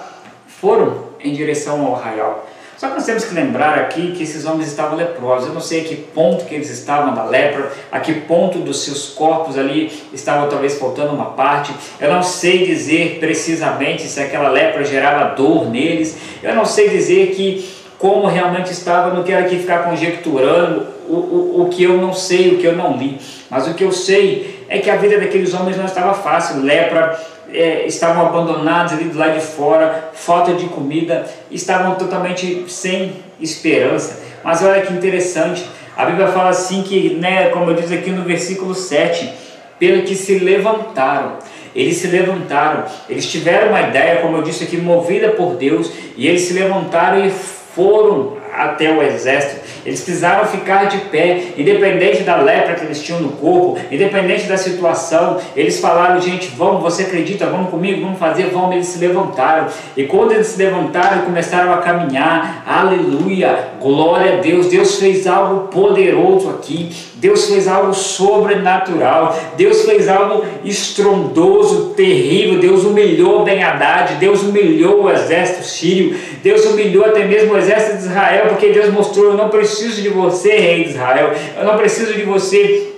[0.47, 2.47] foram em direção ao arraial.
[2.77, 5.47] Só que nós temos que lembrar aqui que esses homens estavam leprosos.
[5.47, 8.85] Eu não sei a que ponto que eles estavam da lepra, a que ponto dos
[8.85, 11.73] seus corpos ali estava talvez faltando uma parte.
[11.99, 16.17] Eu não sei dizer precisamente se aquela lepra gerava dor neles.
[16.41, 21.61] Eu não sei dizer que como realmente estava, não quero aqui ficar conjecturando o, o,
[21.63, 23.19] o que eu não sei, o que eu não li.
[23.49, 26.61] Mas o que eu sei é que a vida daqueles homens não estava fácil.
[26.61, 27.19] Lepra,
[27.53, 34.21] é, estavam abandonados ali do lado de fora, falta de comida, estavam totalmente sem esperança.
[34.43, 35.65] Mas olha que interessante,
[35.97, 39.29] a Bíblia fala assim que, né, como eu diz aqui no versículo 7,
[39.77, 41.33] pelo que se levantaram.
[41.75, 46.27] Eles se levantaram, eles tiveram uma ideia, como eu disse aqui, movida por Deus, e
[46.27, 47.31] eles se levantaram e
[47.73, 49.58] foram até o exército.
[49.89, 54.55] Eles precisaram ficar de pé, independente da lepra que eles tinham no corpo, independente da
[54.55, 55.39] situação.
[55.55, 58.75] Eles falaram, gente, vamos, você acredita, vamos comigo, vamos fazer, vamos.
[58.75, 59.65] Eles se levantaram.
[59.97, 62.63] E quando eles se levantaram, começaram a caminhar.
[62.67, 64.67] Aleluia, glória a Deus.
[64.67, 66.91] Deus fez algo poderoso aqui.
[67.19, 72.59] Deus fez algo sobrenatural, Deus fez algo estrondoso, terrível.
[72.59, 77.97] Deus humilhou Ben Haddad, Deus humilhou o exército sírio, Deus humilhou até mesmo o exército
[77.97, 81.77] de Israel, porque Deus mostrou: eu não preciso de você, rei de Israel, eu não
[81.77, 82.89] preciso de você,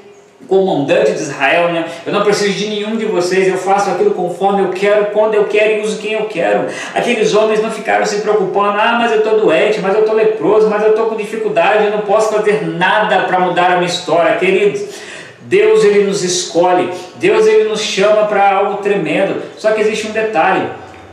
[0.48, 1.86] comandante de Israel, né?
[2.06, 5.46] Eu não preciso de nenhum de vocês, eu faço aquilo conforme eu quero, quando eu
[5.46, 6.67] quero e uso quem eu quero.
[6.94, 10.70] Aqueles homens não ficaram se preocupando, ah, mas eu estou doente, mas eu estou leproso,
[10.70, 14.36] mas eu estou com dificuldade, eu não posso fazer nada para mudar a minha história,
[14.36, 14.82] queridos.
[15.44, 19.41] Deus ele nos escolhe, Deus ele nos chama para algo tremendo.
[19.58, 20.67] Só que existe um detalhe: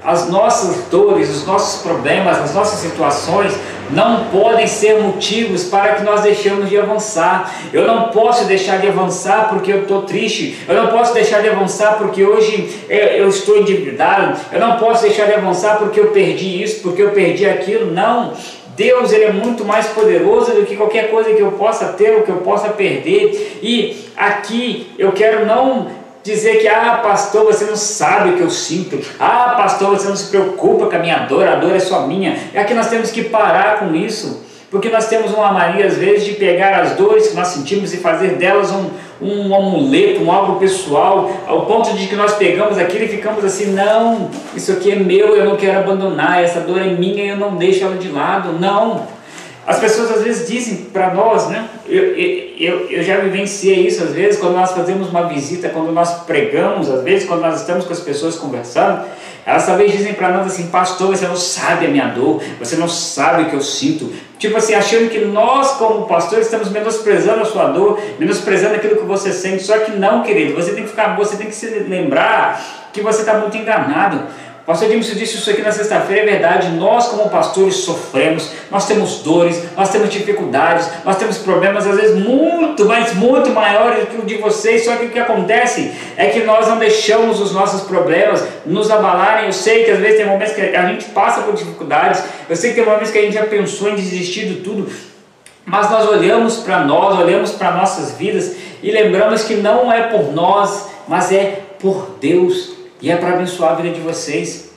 [0.04, 3.52] as nossas dores, os nossos problemas, as nossas situações
[3.90, 7.53] não podem ser motivos para que nós deixemos de avançar.
[7.72, 10.59] Eu não posso deixar de avançar porque eu estou triste.
[10.68, 14.38] Eu não posso deixar de avançar porque hoje eu estou endividado.
[14.53, 17.90] Eu não posso deixar de avançar porque eu perdi isso, porque eu perdi aquilo.
[17.90, 18.35] Não.
[18.79, 22.22] Deus ele é muito mais poderoso do que qualquer coisa que eu possa ter ou
[22.22, 23.59] que eu possa perder.
[23.61, 25.97] E aqui eu quero não
[26.28, 30.16] dizer que, ah, pastor, você não sabe o que eu sinto, ah, pastor, você não
[30.16, 32.36] se preocupa com a minha dor, a dor é só minha.
[32.52, 36.24] É que nós temos que parar com isso, porque nós temos uma mania, às vezes,
[36.24, 38.90] de pegar as dores que nós sentimos e fazer delas um,
[39.22, 43.72] um amuleto, um algo pessoal, ao ponto de que nós pegamos aquilo e ficamos assim:
[43.72, 47.56] não, isso aqui é meu, eu não quero abandonar, essa dor é minha eu não
[47.56, 48.52] deixo ela de lado.
[48.52, 49.17] Não.
[49.68, 51.68] As pessoas às vezes dizem para nós, né?
[51.87, 56.22] Eu, eu, eu já vivenciei isso às vezes, quando nós fazemos uma visita, quando nós
[56.22, 59.04] pregamos, às vezes, quando nós estamos com as pessoas conversando,
[59.44, 62.88] elas talvez dizem para nós assim, pastor, você não sabe a minha dor, você não
[62.88, 64.11] sabe o que eu sinto.
[64.38, 69.04] Tipo assim, achando que nós, como pastores, estamos menosprezando a sua dor, menosprezando aquilo que
[69.04, 69.62] você sente.
[69.62, 73.20] Só que não, querido, você tem que ficar, você tem que se lembrar que você
[73.20, 74.28] está muito enganado.
[74.68, 76.68] Pastor Edilson disse isso aqui na sexta-feira, é verdade.
[76.72, 82.22] Nós, como pastores, sofremos, nós temos dores, nós temos dificuldades, nós temos problemas, às vezes
[82.22, 84.85] muito, mas muito maiores do que o de vocês.
[84.85, 89.46] Só que o que acontece é que nós não deixamos os nossos problemas nos abalarem.
[89.46, 92.68] Eu sei que às vezes tem momentos que a gente passa por dificuldades, eu sei
[92.68, 94.87] que tem momentos que a gente já pensou em desistir de tudo,
[95.64, 100.31] mas nós olhamos para nós, olhamos para nossas vidas e lembramos que não é por
[100.35, 104.70] nós, mas é por Deus e é para abençoar a vida de vocês.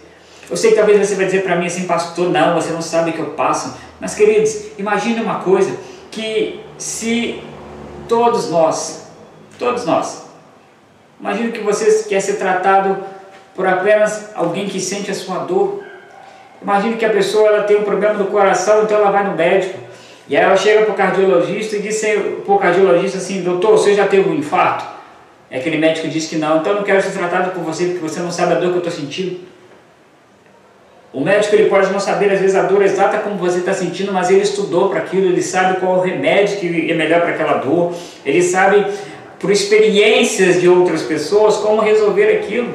[0.49, 3.11] Eu sei que talvez você vai dizer para mim assim, pastor, não, você não sabe
[3.11, 3.75] o que eu passo.
[3.99, 5.75] Mas queridos, imagine uma coisa,
[6.09, 7.41] que se
[8.07, 9.07] todos nós,
[9.57, 10.25] todos nós,
[11.19, 12.97] imagine que você quer ser tratado
[13.55, 15.83] por apenas alguém que sente a sua dor.
[16.61, 19.79] Imagine que a pessoa ela tem um problema no coração, então ela vai no médico.
[20.27, 22.01] E aí ela chega para o cardiologista e diz
[22.45, 25.00] para o cardiologista assim, doutor, você já teve um infarto?
[25.51, 27.99] É aquele médico diz que não, então eu não quero ser tratado por você porque
[27.99, 29.41] você não sabe a dor que eu estou sentindo.
[31.11, 34.13] O médico ele pode não saber às vezes a dor exata como você está sentindo,
[34.13, 37.57] mas ele estudou para aquilo, ele sabe qual o remédio que é melhor para aquela
[37.57, 37.93] dor,
[38.25, 38.85] ele sabe
[39.41, 42.73] por experiências de outras pessoas como resolver aquilo.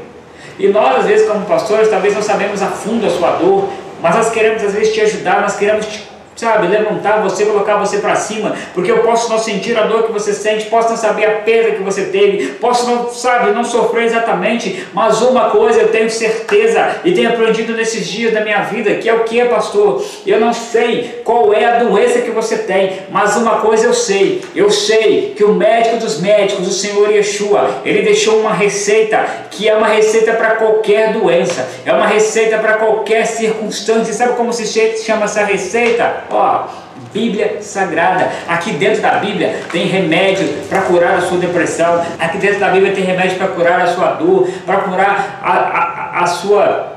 [0.59, 3.71] E nós às vezes como pastores talvez não sabemos a fundo a sua dor,
[4.03, 6.07] mas nós queremos às vezes te ajudar, nós queremos te
[6.37, 10.13] sabe, levantar você, colocar você para cima, porque eu posso não sentir a dor que
[10.13, 14.05] você sente, posso não saber a perda que você teve, posso não, sabe, não sofrer
[14.05, 18.95] exatamente, mas uma coisa eu tenho certeza e tenho aprendido nesses dias da minha vida,
[18.95, 20.05] que é o que, pastor?
[20.27, 24.43] Eu não sei qual é a doença que você tem, mas uma coisa eu sei,
[24.55, 29.69] eu sei que o médico dos médicos, o Senhor Yeshua, ele deixou uma receita que
[29.69, 34.13] é uma receita para qualquer doença, é uma receita para qualquer circunstância.
[34.13, 34.67] Sabe como se
[35.03, 36.25] chama essa receita?
[36.31, 36.67] Ó,
[37.13, 38.31] Bíblia Sagrada.
[38.49, 42.05] Aqui dentro da Bíblia tem remédio para curar a sua depressão.
[42.19, 46.25] Aqui dentro da Bíblia tem remédio para curar a sua dor, para curar a, a,
[46.25, 46.97] a sua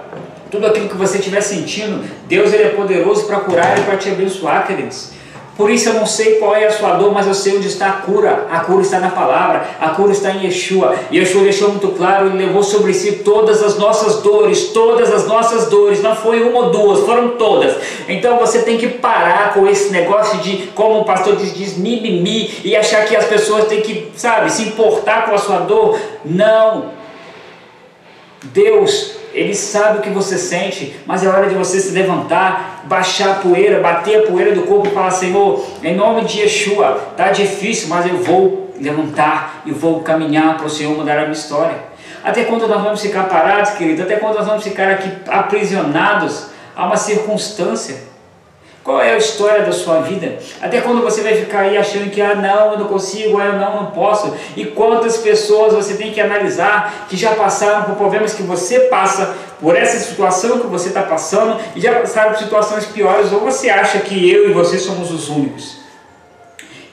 [0.49, 2.03] tudo aquilo que você estiver sentindo.
[2.27, 5.11] Deus ele é poderoso para curar e para te abençoar, queridos.
[5.59, 7.89] Por isso eu não sei qual é a sua dor, mas eu sei onde está
[7.89, 8.47] a cura.
[8.49, 10.95] A cura está na palavra, a cura está em Yeshua.
[11.11, 15.27] E Yeshua deixou muito claro, ele levou sobre si todas as nossas dores, todas as
[15.27, 16.01] nossas dores.
[16.01, 17.75] Não foi uma ou duas, foram todas.
[18.07, 22.49] Então você tem que parar com esse negócio de, como o pastor diz, diz mimimi
[22.63, 25.99] e achar que as pessoas têm que, sabe, se importar com a sua dor.
[26.23, 26.98] Não.
[28.43, 33.31] Deus ele sabe o que você sente, mas é hora de você se levantar, baixar
[33.31, 37.31] a poeira, bater a poeira do corpo e falar: Senhor, em nome de Yeshua, tá
[37.31, 41.75] difícil, mas eu vou levantar e vou caminhar para o Senhor mudar a minha história.
[42.23, 44.01] Até quando nós vamos ficar parados, querido?
[44.01, 48.08] Até quando nós vamos ficar aqui aprisionados a uma circunstância?
[48.89, 50.39] Qual é a história da sua vida?
[50.59, 53.53] Até quando você vai ficar aí achando que, ah, não, eu não consigo, ah, eu
[53.53, 54.33] não, não posso?
[54.57, 59.35] E quantas pessoas você tem que analisar que já passaram por problemas que você passa,
[59.61, 63.69] por essa situação que você está passando, e já passaram por situações piores, ou você
[63.69, 65.81] acha que eu e você somos os únicos?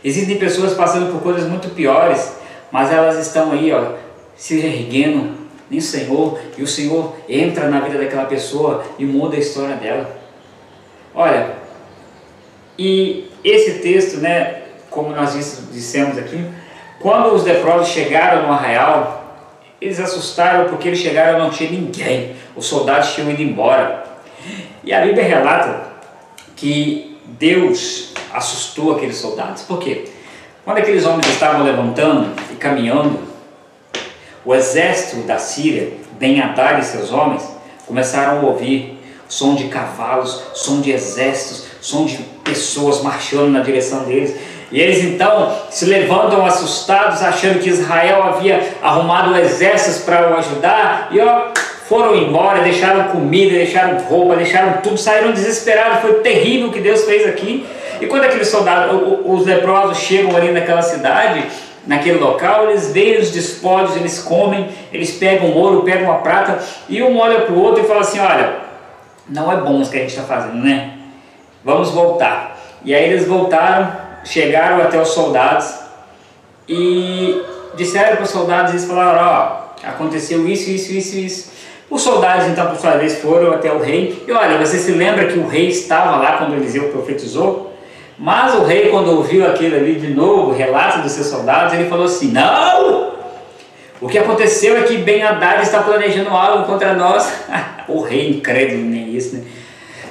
[0.05, 2.31] Existem pessoas passando por coisas muito piores,
[2.71, 3.93] mas elas estão aí, ó,
[4.37, 5.35] se erguendo
[5.71, 10.15] em Senhor, e o Senhor entra na vida daquela pessoa e muda a história dela.
[11.15, 11.56] Olha,
[12.79, 15.35] e esse texto, né, como nós
[15.73, 16.45] dissemos aqui,
[17.01, 19.25] quando os leprosos chegaram no arraial,
[19.81, 22.35] eles assustaram porque eles chegaram e não tinha ninguém.
[22.57, 24.05] Os soldados tinham ido embora.
[24.83, 25.87] E a Bíblia relata
[26.55, 29.63] que Deus assustou aqueles soldados.
[29.63, 30.05] Por quê?
[30.65, 33.21] Quando aqueles homens estavam levantando e caminhando,
[34.45, 37.43] o exército da Síria, Ben-Hadad e seus homens,
[37.87, 44.05] começaram a ouvir som de cavalos, som de exércitos, som de pessoas marchando na direção
[44.05, 44.35] deles.
[44.71, 51.09] E eles então se levantam assustados, achando que Israel havia arrumado exércitos para o ajudar,
[51.13, 51.53] e ó,
[51.89, 56.01] foram embora, deixaram comida, deixaram roupa, deixaram tudo, saíram desesperados.
[56.01, 57.65] Foi terrível o que Deus fez aqui.
[58.01, 61.45] E quando aqueles soldados, os leprosos chegam ali naquela cidade,
[61.87, 67.01] naquele local, eles veem os despojos, eles comem, eles pegam ouro, pegam a prata, e
[67.03, 68.57] um olha para o outro e fala assim: Olha,
[69.29, 70.96] não é bom isso que a gente está fazendo, né?
[71.67, 72.57] Vamos voltar.
[72.85, 73.91] E aí eles voltaram,
[74.23, 75.75] chegaram até os soldados
[76.69, 77.43] e
[77.75, 81.53] disseram para os soldados, eles falaram, ó, aconteceu isso, isso, isso, isso.
[81.91, 85.27] Os soldados então por sua vez foram até o rei e olha, você se lembra
[85.27, 87.75] que o rei estava lá quando Eliseu profetizou?
[88.17, 91.89] Mas o rei quando ouviu aquilo ali de novo, o relato dos seus soldados, ele
[91.89, 93.13] falou assim, não!
[94.01, 97.29] O que aconteceu é que Ben Haddad está planejando algo contra nós.
[97.89, 99.43] o rei incrédulo, nem isso, né?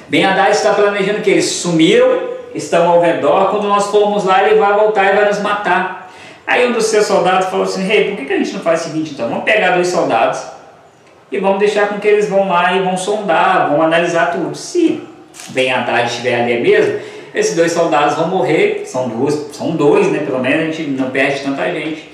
[0.08, 4.58] Ben Haddad está planejando que eles sumiram, estão ao redor, quando nós formos lá ele
[4.58, 6.12] vai voltar e vai nos matar.
[6.46, 8.82] Aí um dos seus soldados falou assim, rei, por que, que a gente não faz
[8.82, 9.28] o seguinte então?
[9.28, 10.42] Vamos pegar dois soldados
[11.30, 14.54] e vamos deixar com que eles vão lá e vão sondar, vão analisar tudo.
[14.54, 15.02] Se
[15.48, 17.00] Ben Haddad estiver ali mesmo,
[17.34, 20.20] esses dois soldados vão morrer, são duas, são dois, né?
[20.20, 22.10] Pelo menos a gente não perde tanta gente.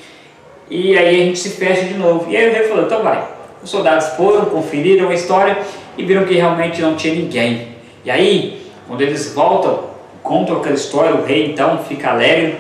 [0.71, 2.31] E aí a gente se fecha de novo.
[2.31, 3.23] E aí o rei falou, então vai.
[3.63, 5.59] Os soldados foram, conferiram a história
[5.97, 7.72] e viram que realmente não tinha ninguém.
[8.05, 9.91] E aí, quando eles voltam,
[10.23, 12.57] contam aquela história, o rei então fica alegre.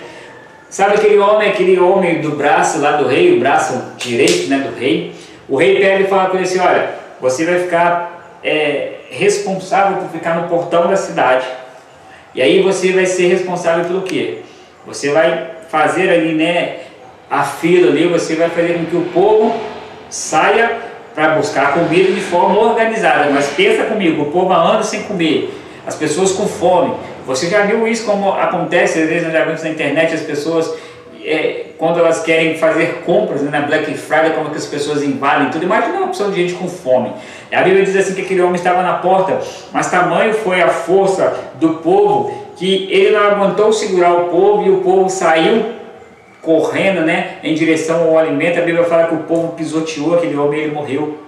[0.71, 4.79] Sabe aquele homem, aquele homem do braço lá do rei, o braço direito né, do
[4.79, 5.13] rei?
[5.49, 10.11] O rei pega e fala com ele assim: Olha, você vai ficar é, responsável por
[10.11, 11.47] ficar no portão da cidade.
[12.35, 14.39] E aí você vai ser responsável pelo quê?
[14.87, 16.81] Você vai fazer ali, né,
[17.31, 19.55] a fila ali, você vai fazer com que o povo
[20.09, 20.82] saia
[21.15, 23.31] para buscar comida de forma organizada.
[23.31, 25.53] Mas pensa comigo, o povo anda sem comer,
[25.87, 26.95] as pessoas com fome.
[27.27, 30.73] Você já viu isso como acontece, às vezes nós já na internet as pessoas,
[31.25, 35.51] é, quando elas querem fazer compras né, na Black Friday, como que as pessoas invadem
[35.51, 35.65] tudo.
[35.65, 37.13] Imagina uma opção de gente com fome.
[37.53, 39.39] A Bíblia diz assim que aquele homem estava na porta,
[39.73, 44.71] mas tamanho foi a força do povo que ele não aguentou segurar o povo e
[44.71, 45.82] o povo saiu
[46.43, 48.59] correndo né, em direção ao alimento.
[48.59, 51.19] A Bíblia fala que o povo pisoteou aquele homem e ele morreu.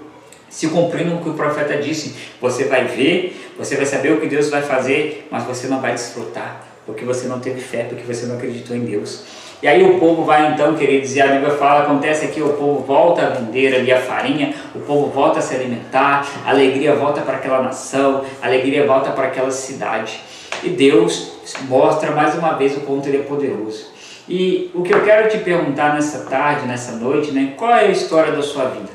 [0.51, 2.15] se cumprindo o que o profeta disse.
[2.41, 5.93] Você vai ver, você vai saber o que Deus vai fazer, mas você não vai
[5.93, 9.25] desfrutar, porque você não teve fé, porque você não acreditou em Deus.
[9.63, 12.85] E aí o povo vai então, queridos, e a Bíblia fala, acontece aqui, o povo
[12.85, 17.23] volta a vender ali a farinha, o povo volta a se alimentar, a alegria volta
[17.23, 20.21] para aquela nação, a alegria volta para aquela cidade.
[20.63, 23.94] E Deus mostra mais uma vez o quanto Ele é poderoso.
[24.29, 27.55] E o que eu quero te perguntar nessa tarde, nessa noite, né?
[27.57, 28.89] Qual é a história da sua vida?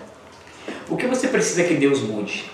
[0.89, 2.45] O que você precisa que Deus mude?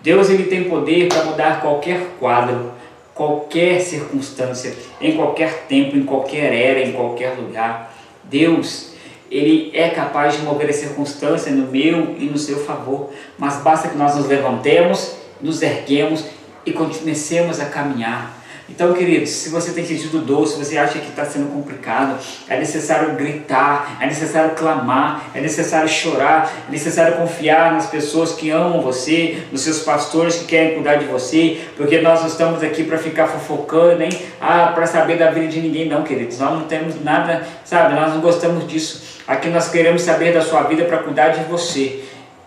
[0.00, 2.72] Deus ele tem poder para mudar qualquer quadro,
[3.14, 7.94] qualquer circunstância, em qualquer tempo, em qualquer era, em qualquer lugar.
[8.24, 8.94] Deus,
[9.30, 13.88] ele é capaz de mover a circunstância no meu e no seu favor, mas basta
[13.88, 16.24] que nós nos levantemos, nos erguemos
[16.64, 18.33] e continuemos a caminhar.
[18.66, 22.58] Então, queridos, se você tem sentido dor, se você acha que está sendo complicado, é
[22.58, 28.80] necessário gritar, é necessário clamar, é necessário chorar, é necessário confiar nas pessoas que amam
[28.80, 32.96] você, nos seus pastores que querem cuidar de você, porque nós não estamos aqui para
[32.96, 34.10] ficar fofocando, nem
[34.40, 36.38] ah, para saber da vida de ninguém, não, queridos.
[36.38, 37.94] Nós não temos nada, sabe?
[37.94, 39.20] Nós não gostamos disso.
[39.26, 42.02] Aqui nós queremos saber da sua vida para cuidar de você.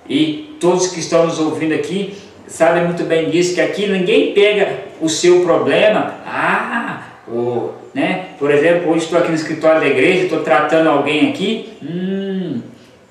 [0.10, 2.18] E todos que estão nos ouvindo aqui,
[2.48, 8.28] sabe muito bem disso, que aqui ninguém pega o seu problema, ah, o, né?
[8.40, 12.62] por exemplo, hoje estou aqui no escritório da igreja, estou tratando alguém aqui, hum,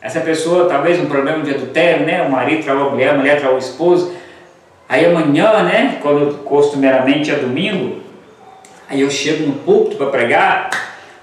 [0.01, 2.23] essa pessoa talvez um problema de adultério, né?
[2.23, 4.13] o marido traiu a mulher, a mulher traiu o esposo,
[4.89, 5.99] aí amanhã, né?
[6.01, 8.01] quando costumeiramente é domingo,
[8.89, 10.71] aí eu chego no púlpito para pregar,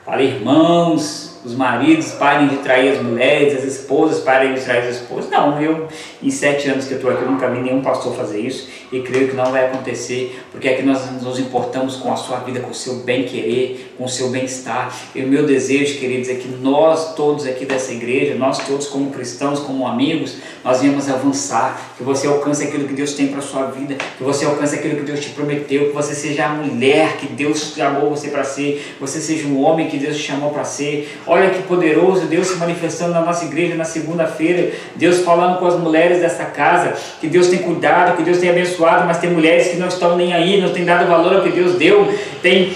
[0.05, 4.95] falo, irmãos, os maridos parem de trair as mulheres, as esposas parem de trair as
[4.95, 5.29] esposas.
[5.29, 5.87] Não, eu,
[6.21, 9.01] em sete anos que eu estou aqui, eu nunca vi nenhum pastor fazer isso e
[9.01, 12.69] creio que não vai acontecer, porque aqui nós nos importamos com a sua vida, com
[12.69, 14.95] o seu bem-querer, com o seu bem-estar.
[15.15, 19.09] E o meu desejo, queridos, é que nós todos aqui dessa igreja, nós todos como
[19.09, 23.41] cristãos, como amigos, nós venhamos avançar, que você alcance aquilo que Deus tem para a
[23.41, 27.17] sua vida, que você alcance aquilo que Deus te prometeu, que você seja a mulher
[27.17, 30.63] que Deus chamou você para ser, você seja um homem que Deus te chamou para
[30.63, 31.17] ser.
[31.25, 35.79] Olha que poderoso Deus se manifestando na nossa igreja na segunda-feira, Deus falando com as
[35.79, 39.77] mulheres dessa casa, que Deus tem cuidado, que Deus tem abençoado, mas tem mulheres que
[39.77, 42.73] não estão nem aí, não tem dado valor ao que Deus deu, tem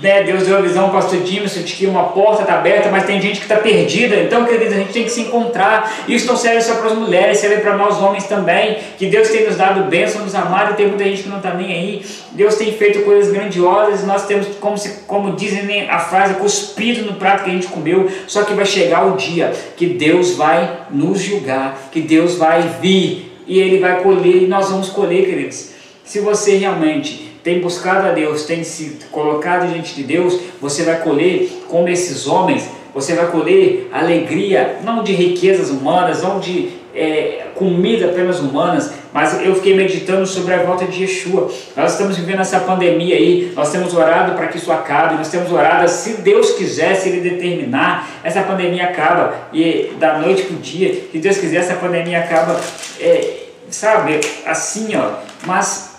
[0.00, 3.20] né, Deus deu a visão, pastor Dimson, de que uma porta está aberta, mas tem
[3.20, 4.16] gente que está perdida.
[4.16, 6.04] Então, queridos, a gente tem que se encontrar.
[6.06, 8.76] Isso não serve só para as mulheres, serve para nós homens também.
[8.98, 11.54] Que Deus tem nos dado bênção, nos amado, e tem muita gente que não está
[11.54, 12.06] nem aí.
[12.32, 17.06] Deus tem feito coisas grandiosas nós temos, como, se, como dizem né, a frase, cuspido
[17.06, 18.10] no prato que a gente comeu.
[18.26, 23.25] Só que vai chegar o dia que Deus vai nos julgar, que Deus vai vir
[23.46, 25.70] e Ele vai colher, e nós vamos colher, queridos.
[26.04, 31.00] Se você realmente tem buscado a Deus, tem se colocado diante de Deus, você vai
[31.00, 37.46] colher como esses homens, você vai colher alegria, não de riquezas humanas, não de é,
[37.54, 41.50] comida apenas humanas, mas eu fiquei meditando sobre a volta de Yeshua.
[41.76, 45.52] Nós estamos vivendo essa pandemia aí, nós temos orado para que isso acabe, nós temos
[45.52, 50.58] orado, se Deus quiser, se Ele determinar, essa pandemia acaba, e da noite para o
[50.58, 52.60] dia, se Deus quiser, essa pandemia acaba,
[53.00, 55.96] é, sabe, assim ó, mas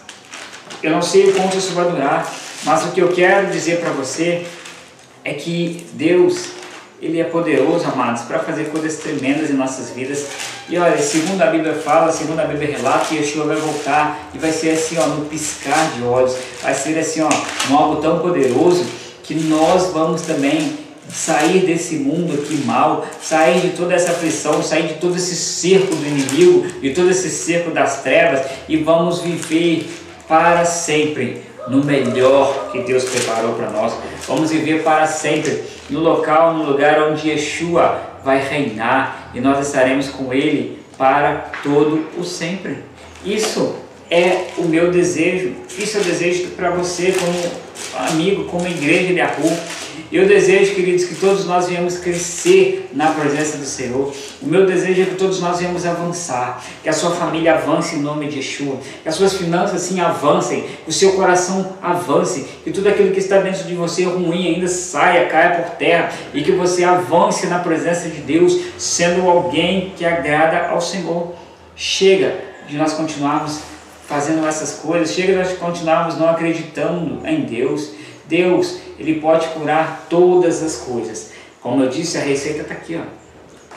[0.81, 2.31] eu não sei quanto isso vai durar,
[2.63, 4.45] mas o que eu quero dizer para você
[5.23, 6.57] é que Deus,
[6.99, 10.25] Ele é poderoso, amados, para fazer coisas tremendas em nossas vidas.
[10.67, 14.51] E olha, segundo a Bíblia fala, segundo a Bíblia relata, Yeshua vai voltar e vai
[14.51, 16.35] ser assim, ó, no piscar de olhos.
[16.61, 17.29] Vai ser assim, ó,
[17.71, 18.83] um algo tão poderoso
[19.23, 24.87] que nós vamos também sair desse mundo aqui mal, sair de toda essa aflição, sair
[24.87, 29.87] de todo esse cerco do inimigo, de todo esse cerco das trevas e vamos viver
[30.27, 33.93] para sempre no melhor que Deus preparou para nós.
[34.28, 40.09] Vamos viver para sempre no local, no lugar onde Yeshua vai reinar e nós estaremos
[40.09, 42.84] com Ele para todo o sempre.
[43.24, 43.76] Isso
[44.10, 47.68] é o meu desejo, isso é o desejo para você como
[48.10, 49.51] amigo, como igreja de Arru.
[50.10, 54.14] Eu desejo, queridos, que todos nós venhamos crescer na presença do Senhor.
[54.41, 57.99] O meu desejo é que todos nós venhamos avançar, que a sua família avance em
[57.99, 62.72] nome de Yeshua, que as suas finanças sim avancem, que o seu coração avance, que
[62.72, 66.53] tudo aquilo que está dentro de você ruim ainda saia, caia por terra e que
[66.53, 71.34] você avance na presença de Deus, sendo alguém que agrada ao Senhor.
[71.76, 72.34] Chega
[72.68, 73.60] de nós continuarmos
[74.08, 77.91] fazendo essas coisas, chega nós continuarmos não acreditando em Deus.
[78.26, 81.34] Deus, Ele pode curar todas as coisas.
[81.62, 83.18] Como eu disse, a receita está aqui, ó.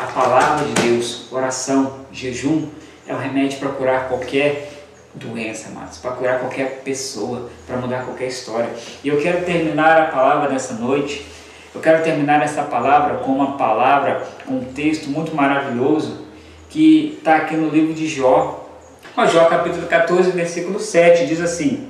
[0.03, 2.68] A palavra de Deus, oração, jejum,
[3.07, 4.72] é o remédio para curar qualquer
[5.12, 8.70] doença, amados, para curar qualquer pessoa, para mudar qualquer história.
[9.03, 11.26] E eu quero terminar a palavra nessa noite.
[11.74, 16.24] Eu quero terminar essa palavra com uma palavra, com um texto muito maravilhoso
[16.68, 18.69] que está aqui no livro de Jó.
[19.16, 21.88] Ó, Jó capítulo 14, versículo 7, diz assim,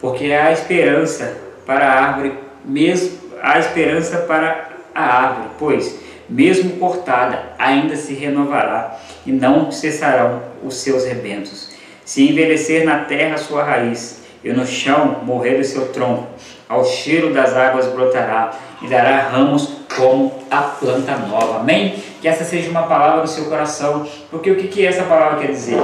[0.00, 2.34] porque há esperança para a árvore,
[2.64, 10.42] mesmo há esperança para a árvore, pois mesmo cortada, ainda se renovará e não cessarão
[10.64, 11.70] os seus rebentos.
[12.04, 16.26] Se envelhecer na terra sua raiz, e no chão morrer o seu tronco,
[16.68, 18.52] ao cheiro das águas brotará
[18.82, 21.60] e dará ramos como a planta nova.
[21.60, 22.02] Amém?
[22.20, 25.52] Que essa seja uma palavra do seu coração, porque o que, que essa palavra quer
[25.52, 25.80] dizer?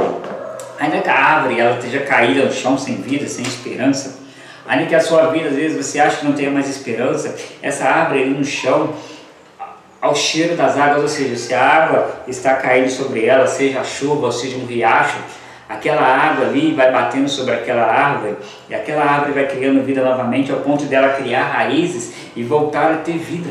[0.79, 4.19] Ainda que a árvore ela esteja caída no chão sem vida, sem esperança,
[4.67, 7.85] ainda que a sua vida às vezes você acha que não tenha mais esperança, essa
[7.85, 8.95] árvore ali no chão,
[10.01, 13.85] ao cheiro das águas, ou seja, se a água está caindo sobre ela, seja a
[13.85, 15.17] chuva ou seja um riacho,
[15.69, 18.37] aquela água ali vai batendo sobre aquela árvore
[18.69, 22.97] e aquela árvore vai criando vida novamente ao ponto dela criar raízes e voltar a
[22.99, 23.51] ter vida.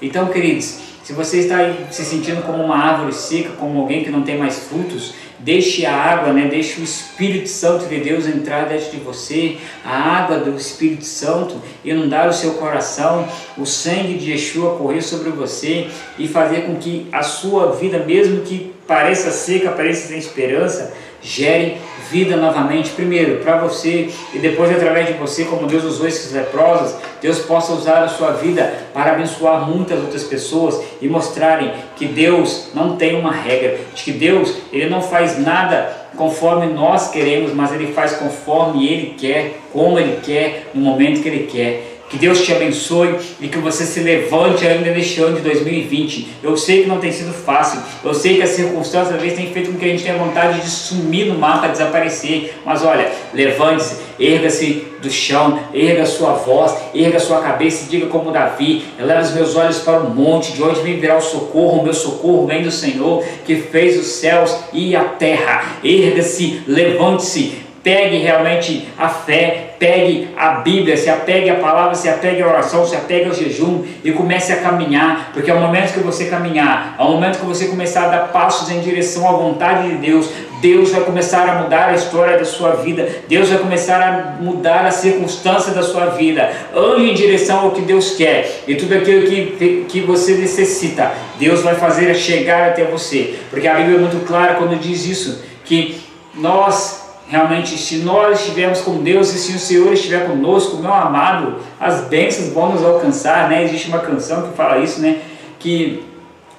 [0.00, 1.58] Então, queridos, se você está
[1.90, 5.94] se sentindo como uma árvore seca, como alguém que não tem mais frutos, deixe a
[5.94, 6.48] água, né?
[6.48, 11.62] deixe o Espírito Santo de Deus entrar dentro de você, a água do Espírito Santo
[11.84, 13.26] inundar o seu coração,
[13.56, 15.88] o sangue de Yeshua correr sobre você
[16.18, 20.92] e fazer com que a sua vida, mesmo que pareça seca, pareça sem esperança,
[21.22, 21.78] gere
[22.10, 26.94] vida novamente, primeiro para você e depois através de você, como Deus usou esses leprosos,
[27.20, 32.68] Deus possa usar a sua vida para abençoar muitas outras pessoas e mostrarem que Deus
[32.74, 37.72] não tem uma regra, de que Deus ele não faz nada conforme nós queremos, mas
[37.72, 41.85] ele faz conforme ele quer, como ele quer, no momento que ele quer.
[42.08, 46.36] Que Deus te abençoe e que você se levante ainda neste ano de 2020.
[46.40, 49.52] Eu sei que não tem sido fácil, eu sei que as circunstâncias às vezes têm
[49.52, 52.54] feito com que a gente tenha vontade de sumir no mapa, desaparecer.
[52.64, 58.30] Mas olha, levante-se, erga-se do chão, erga sua voz, erga sua cabeça e diga como
[58.30, 61.84] Davi: eleva os meus olhos para o monte, de onde me virá o socorro, o
[61.84, 65.78] meu socorro vem do Senhor que fez os céus e a terra.
[65.82, 72.42] Erga-se, levante-se, pegue realmente a fé, pegue a Bíblia, se apegue à palavra, se apegue
[72.42, 76.24] à oração, se apegue ao jejum e comece a caminhar, porque ao momento que você
[76.24, 80.28] caminhar, ao momento que você começar a dar passos em direção à vontade de Deus,
[80.60, 84.84] Deus vai começar a mudar a história da sua vida, Deus vai começar a mudar
[84.84, 86.50] a circunstância da sua vida.
[86.74, 91.62] Ande em direção ao que Deus quer e tudo aquilo que, que você necessita, Deus
[91.62, 96.00] vai fazer chegar até você, porque a Bíblia é muito clara quando diz isso, que
[96.34, 101.56] nós realmente, se nós estivermos com Deus e se o Senhor estiver conosco, meu amado,
[101.80, 103.64] as bênçãos vão nos alcançar, né?
[103.64, 105.20] Existe uma canção que fala isso, né?
[105.58, 106.04] Que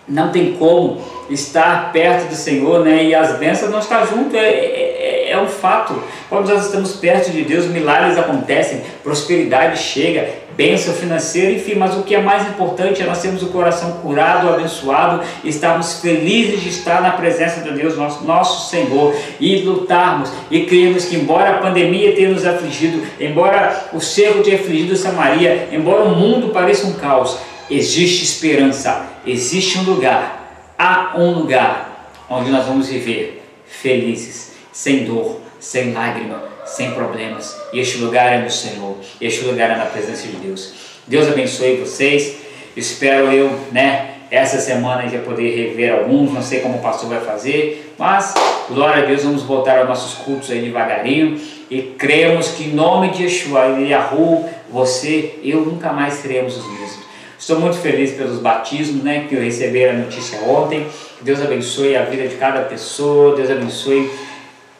[0.07, 3.03] não tem como estar perto do Senhor, né?
[3.03, 4.86] E as bênçãos não estar junto é, é,
[5.29, 6.01] é um fato.
[6.29, 12.01] Quando nós estamos perto de Deus, milagres acontecem, prosperidade chega, bênção financeira, enfim, mas o
[12.01, 16.99] que é mais importante é nós termos o coração curado, abençoado, estarmos felizes de estar
[16.99, 22.15] na presença de Deus, nosso, nosso Senhor, e lutarmos e crermos que, embora a pandemia
[22.15, 27.37] tenha nos afligido, embora o cerco tenha afligido Samaria, embora o mundo pareça um caos,
[27.69, 35.41] existe esperança, existe um lugar, há um lugar onde nós vamos viver felizes, sem dor,
[35.59, 37.59] sem lágrima, sem problemas.
[37.73, 40.71] E este lugar é no Senhor, este lugar é na presença de Deus.
[41.07, 42.35] Deus abençoe vocês.
[42.75, 47.21] Espero eu, né, essa semana já poder rever alguns, não sei como o pastor vai
[47.21, 48.35] fazer, mas
[48.69, 53.09] glória a Deus, vamos voltar aos nossos cultos aí devagarinho e cremos que em nome
[53.09, 56.99] de Yeshua e Yahu, você, eu nunca mais seremos os mesmos.
[57.39, 60.85] Estou muito feliz pelos batismos, né, que eu recebi a notícia ontem.
[61.21, 64.07] Deus abençoe a vida de cada pessoa, Deus abençoe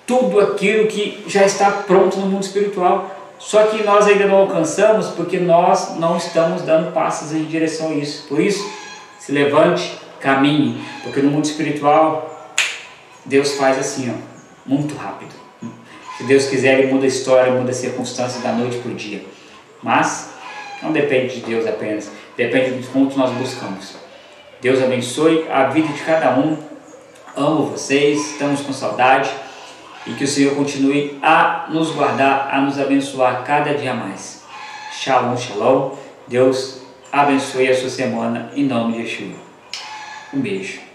[0.08, 3.14] tudo aquilo que já está pronto no mundo espiritual.
[3.38, 7.94] Só que nós ainda não alcançamos porque nós não estamos dando passos em direção a
[7.94, 8.26] isso.
[8.28, 8.68] Por isso,
[9.20, 12.56] se levante, caminhe, porque no mundo espiritual
[13.26, 14.16] Deus faz assim, ó,
[14.66, 15.36] muito rápido.
[16.18, 19.24] Se Deus quiser, Ele muda a história, muda a circunstância da noite para o dia.
[19.84, 20.30] Mas
[20.82, 23.96] não depende de Deus apenas, depende do quanto nós buscamos.
[24.60, 26.58] Deus abençoe a vida de cada um.
[27.36, 29.30] Amo vocês, estamos com saudade
[30.08, 34.44] e que o Senhor continue a nos guardar, a nos abençoar cada dia mais.
[34.94, 35.96] Shalom, shalom.
[36.28, 36.82] Deus
[37.12, 39.36] abençoe a sua semana em nome de Yeshua.
[40.34, 40.87] Um beijo.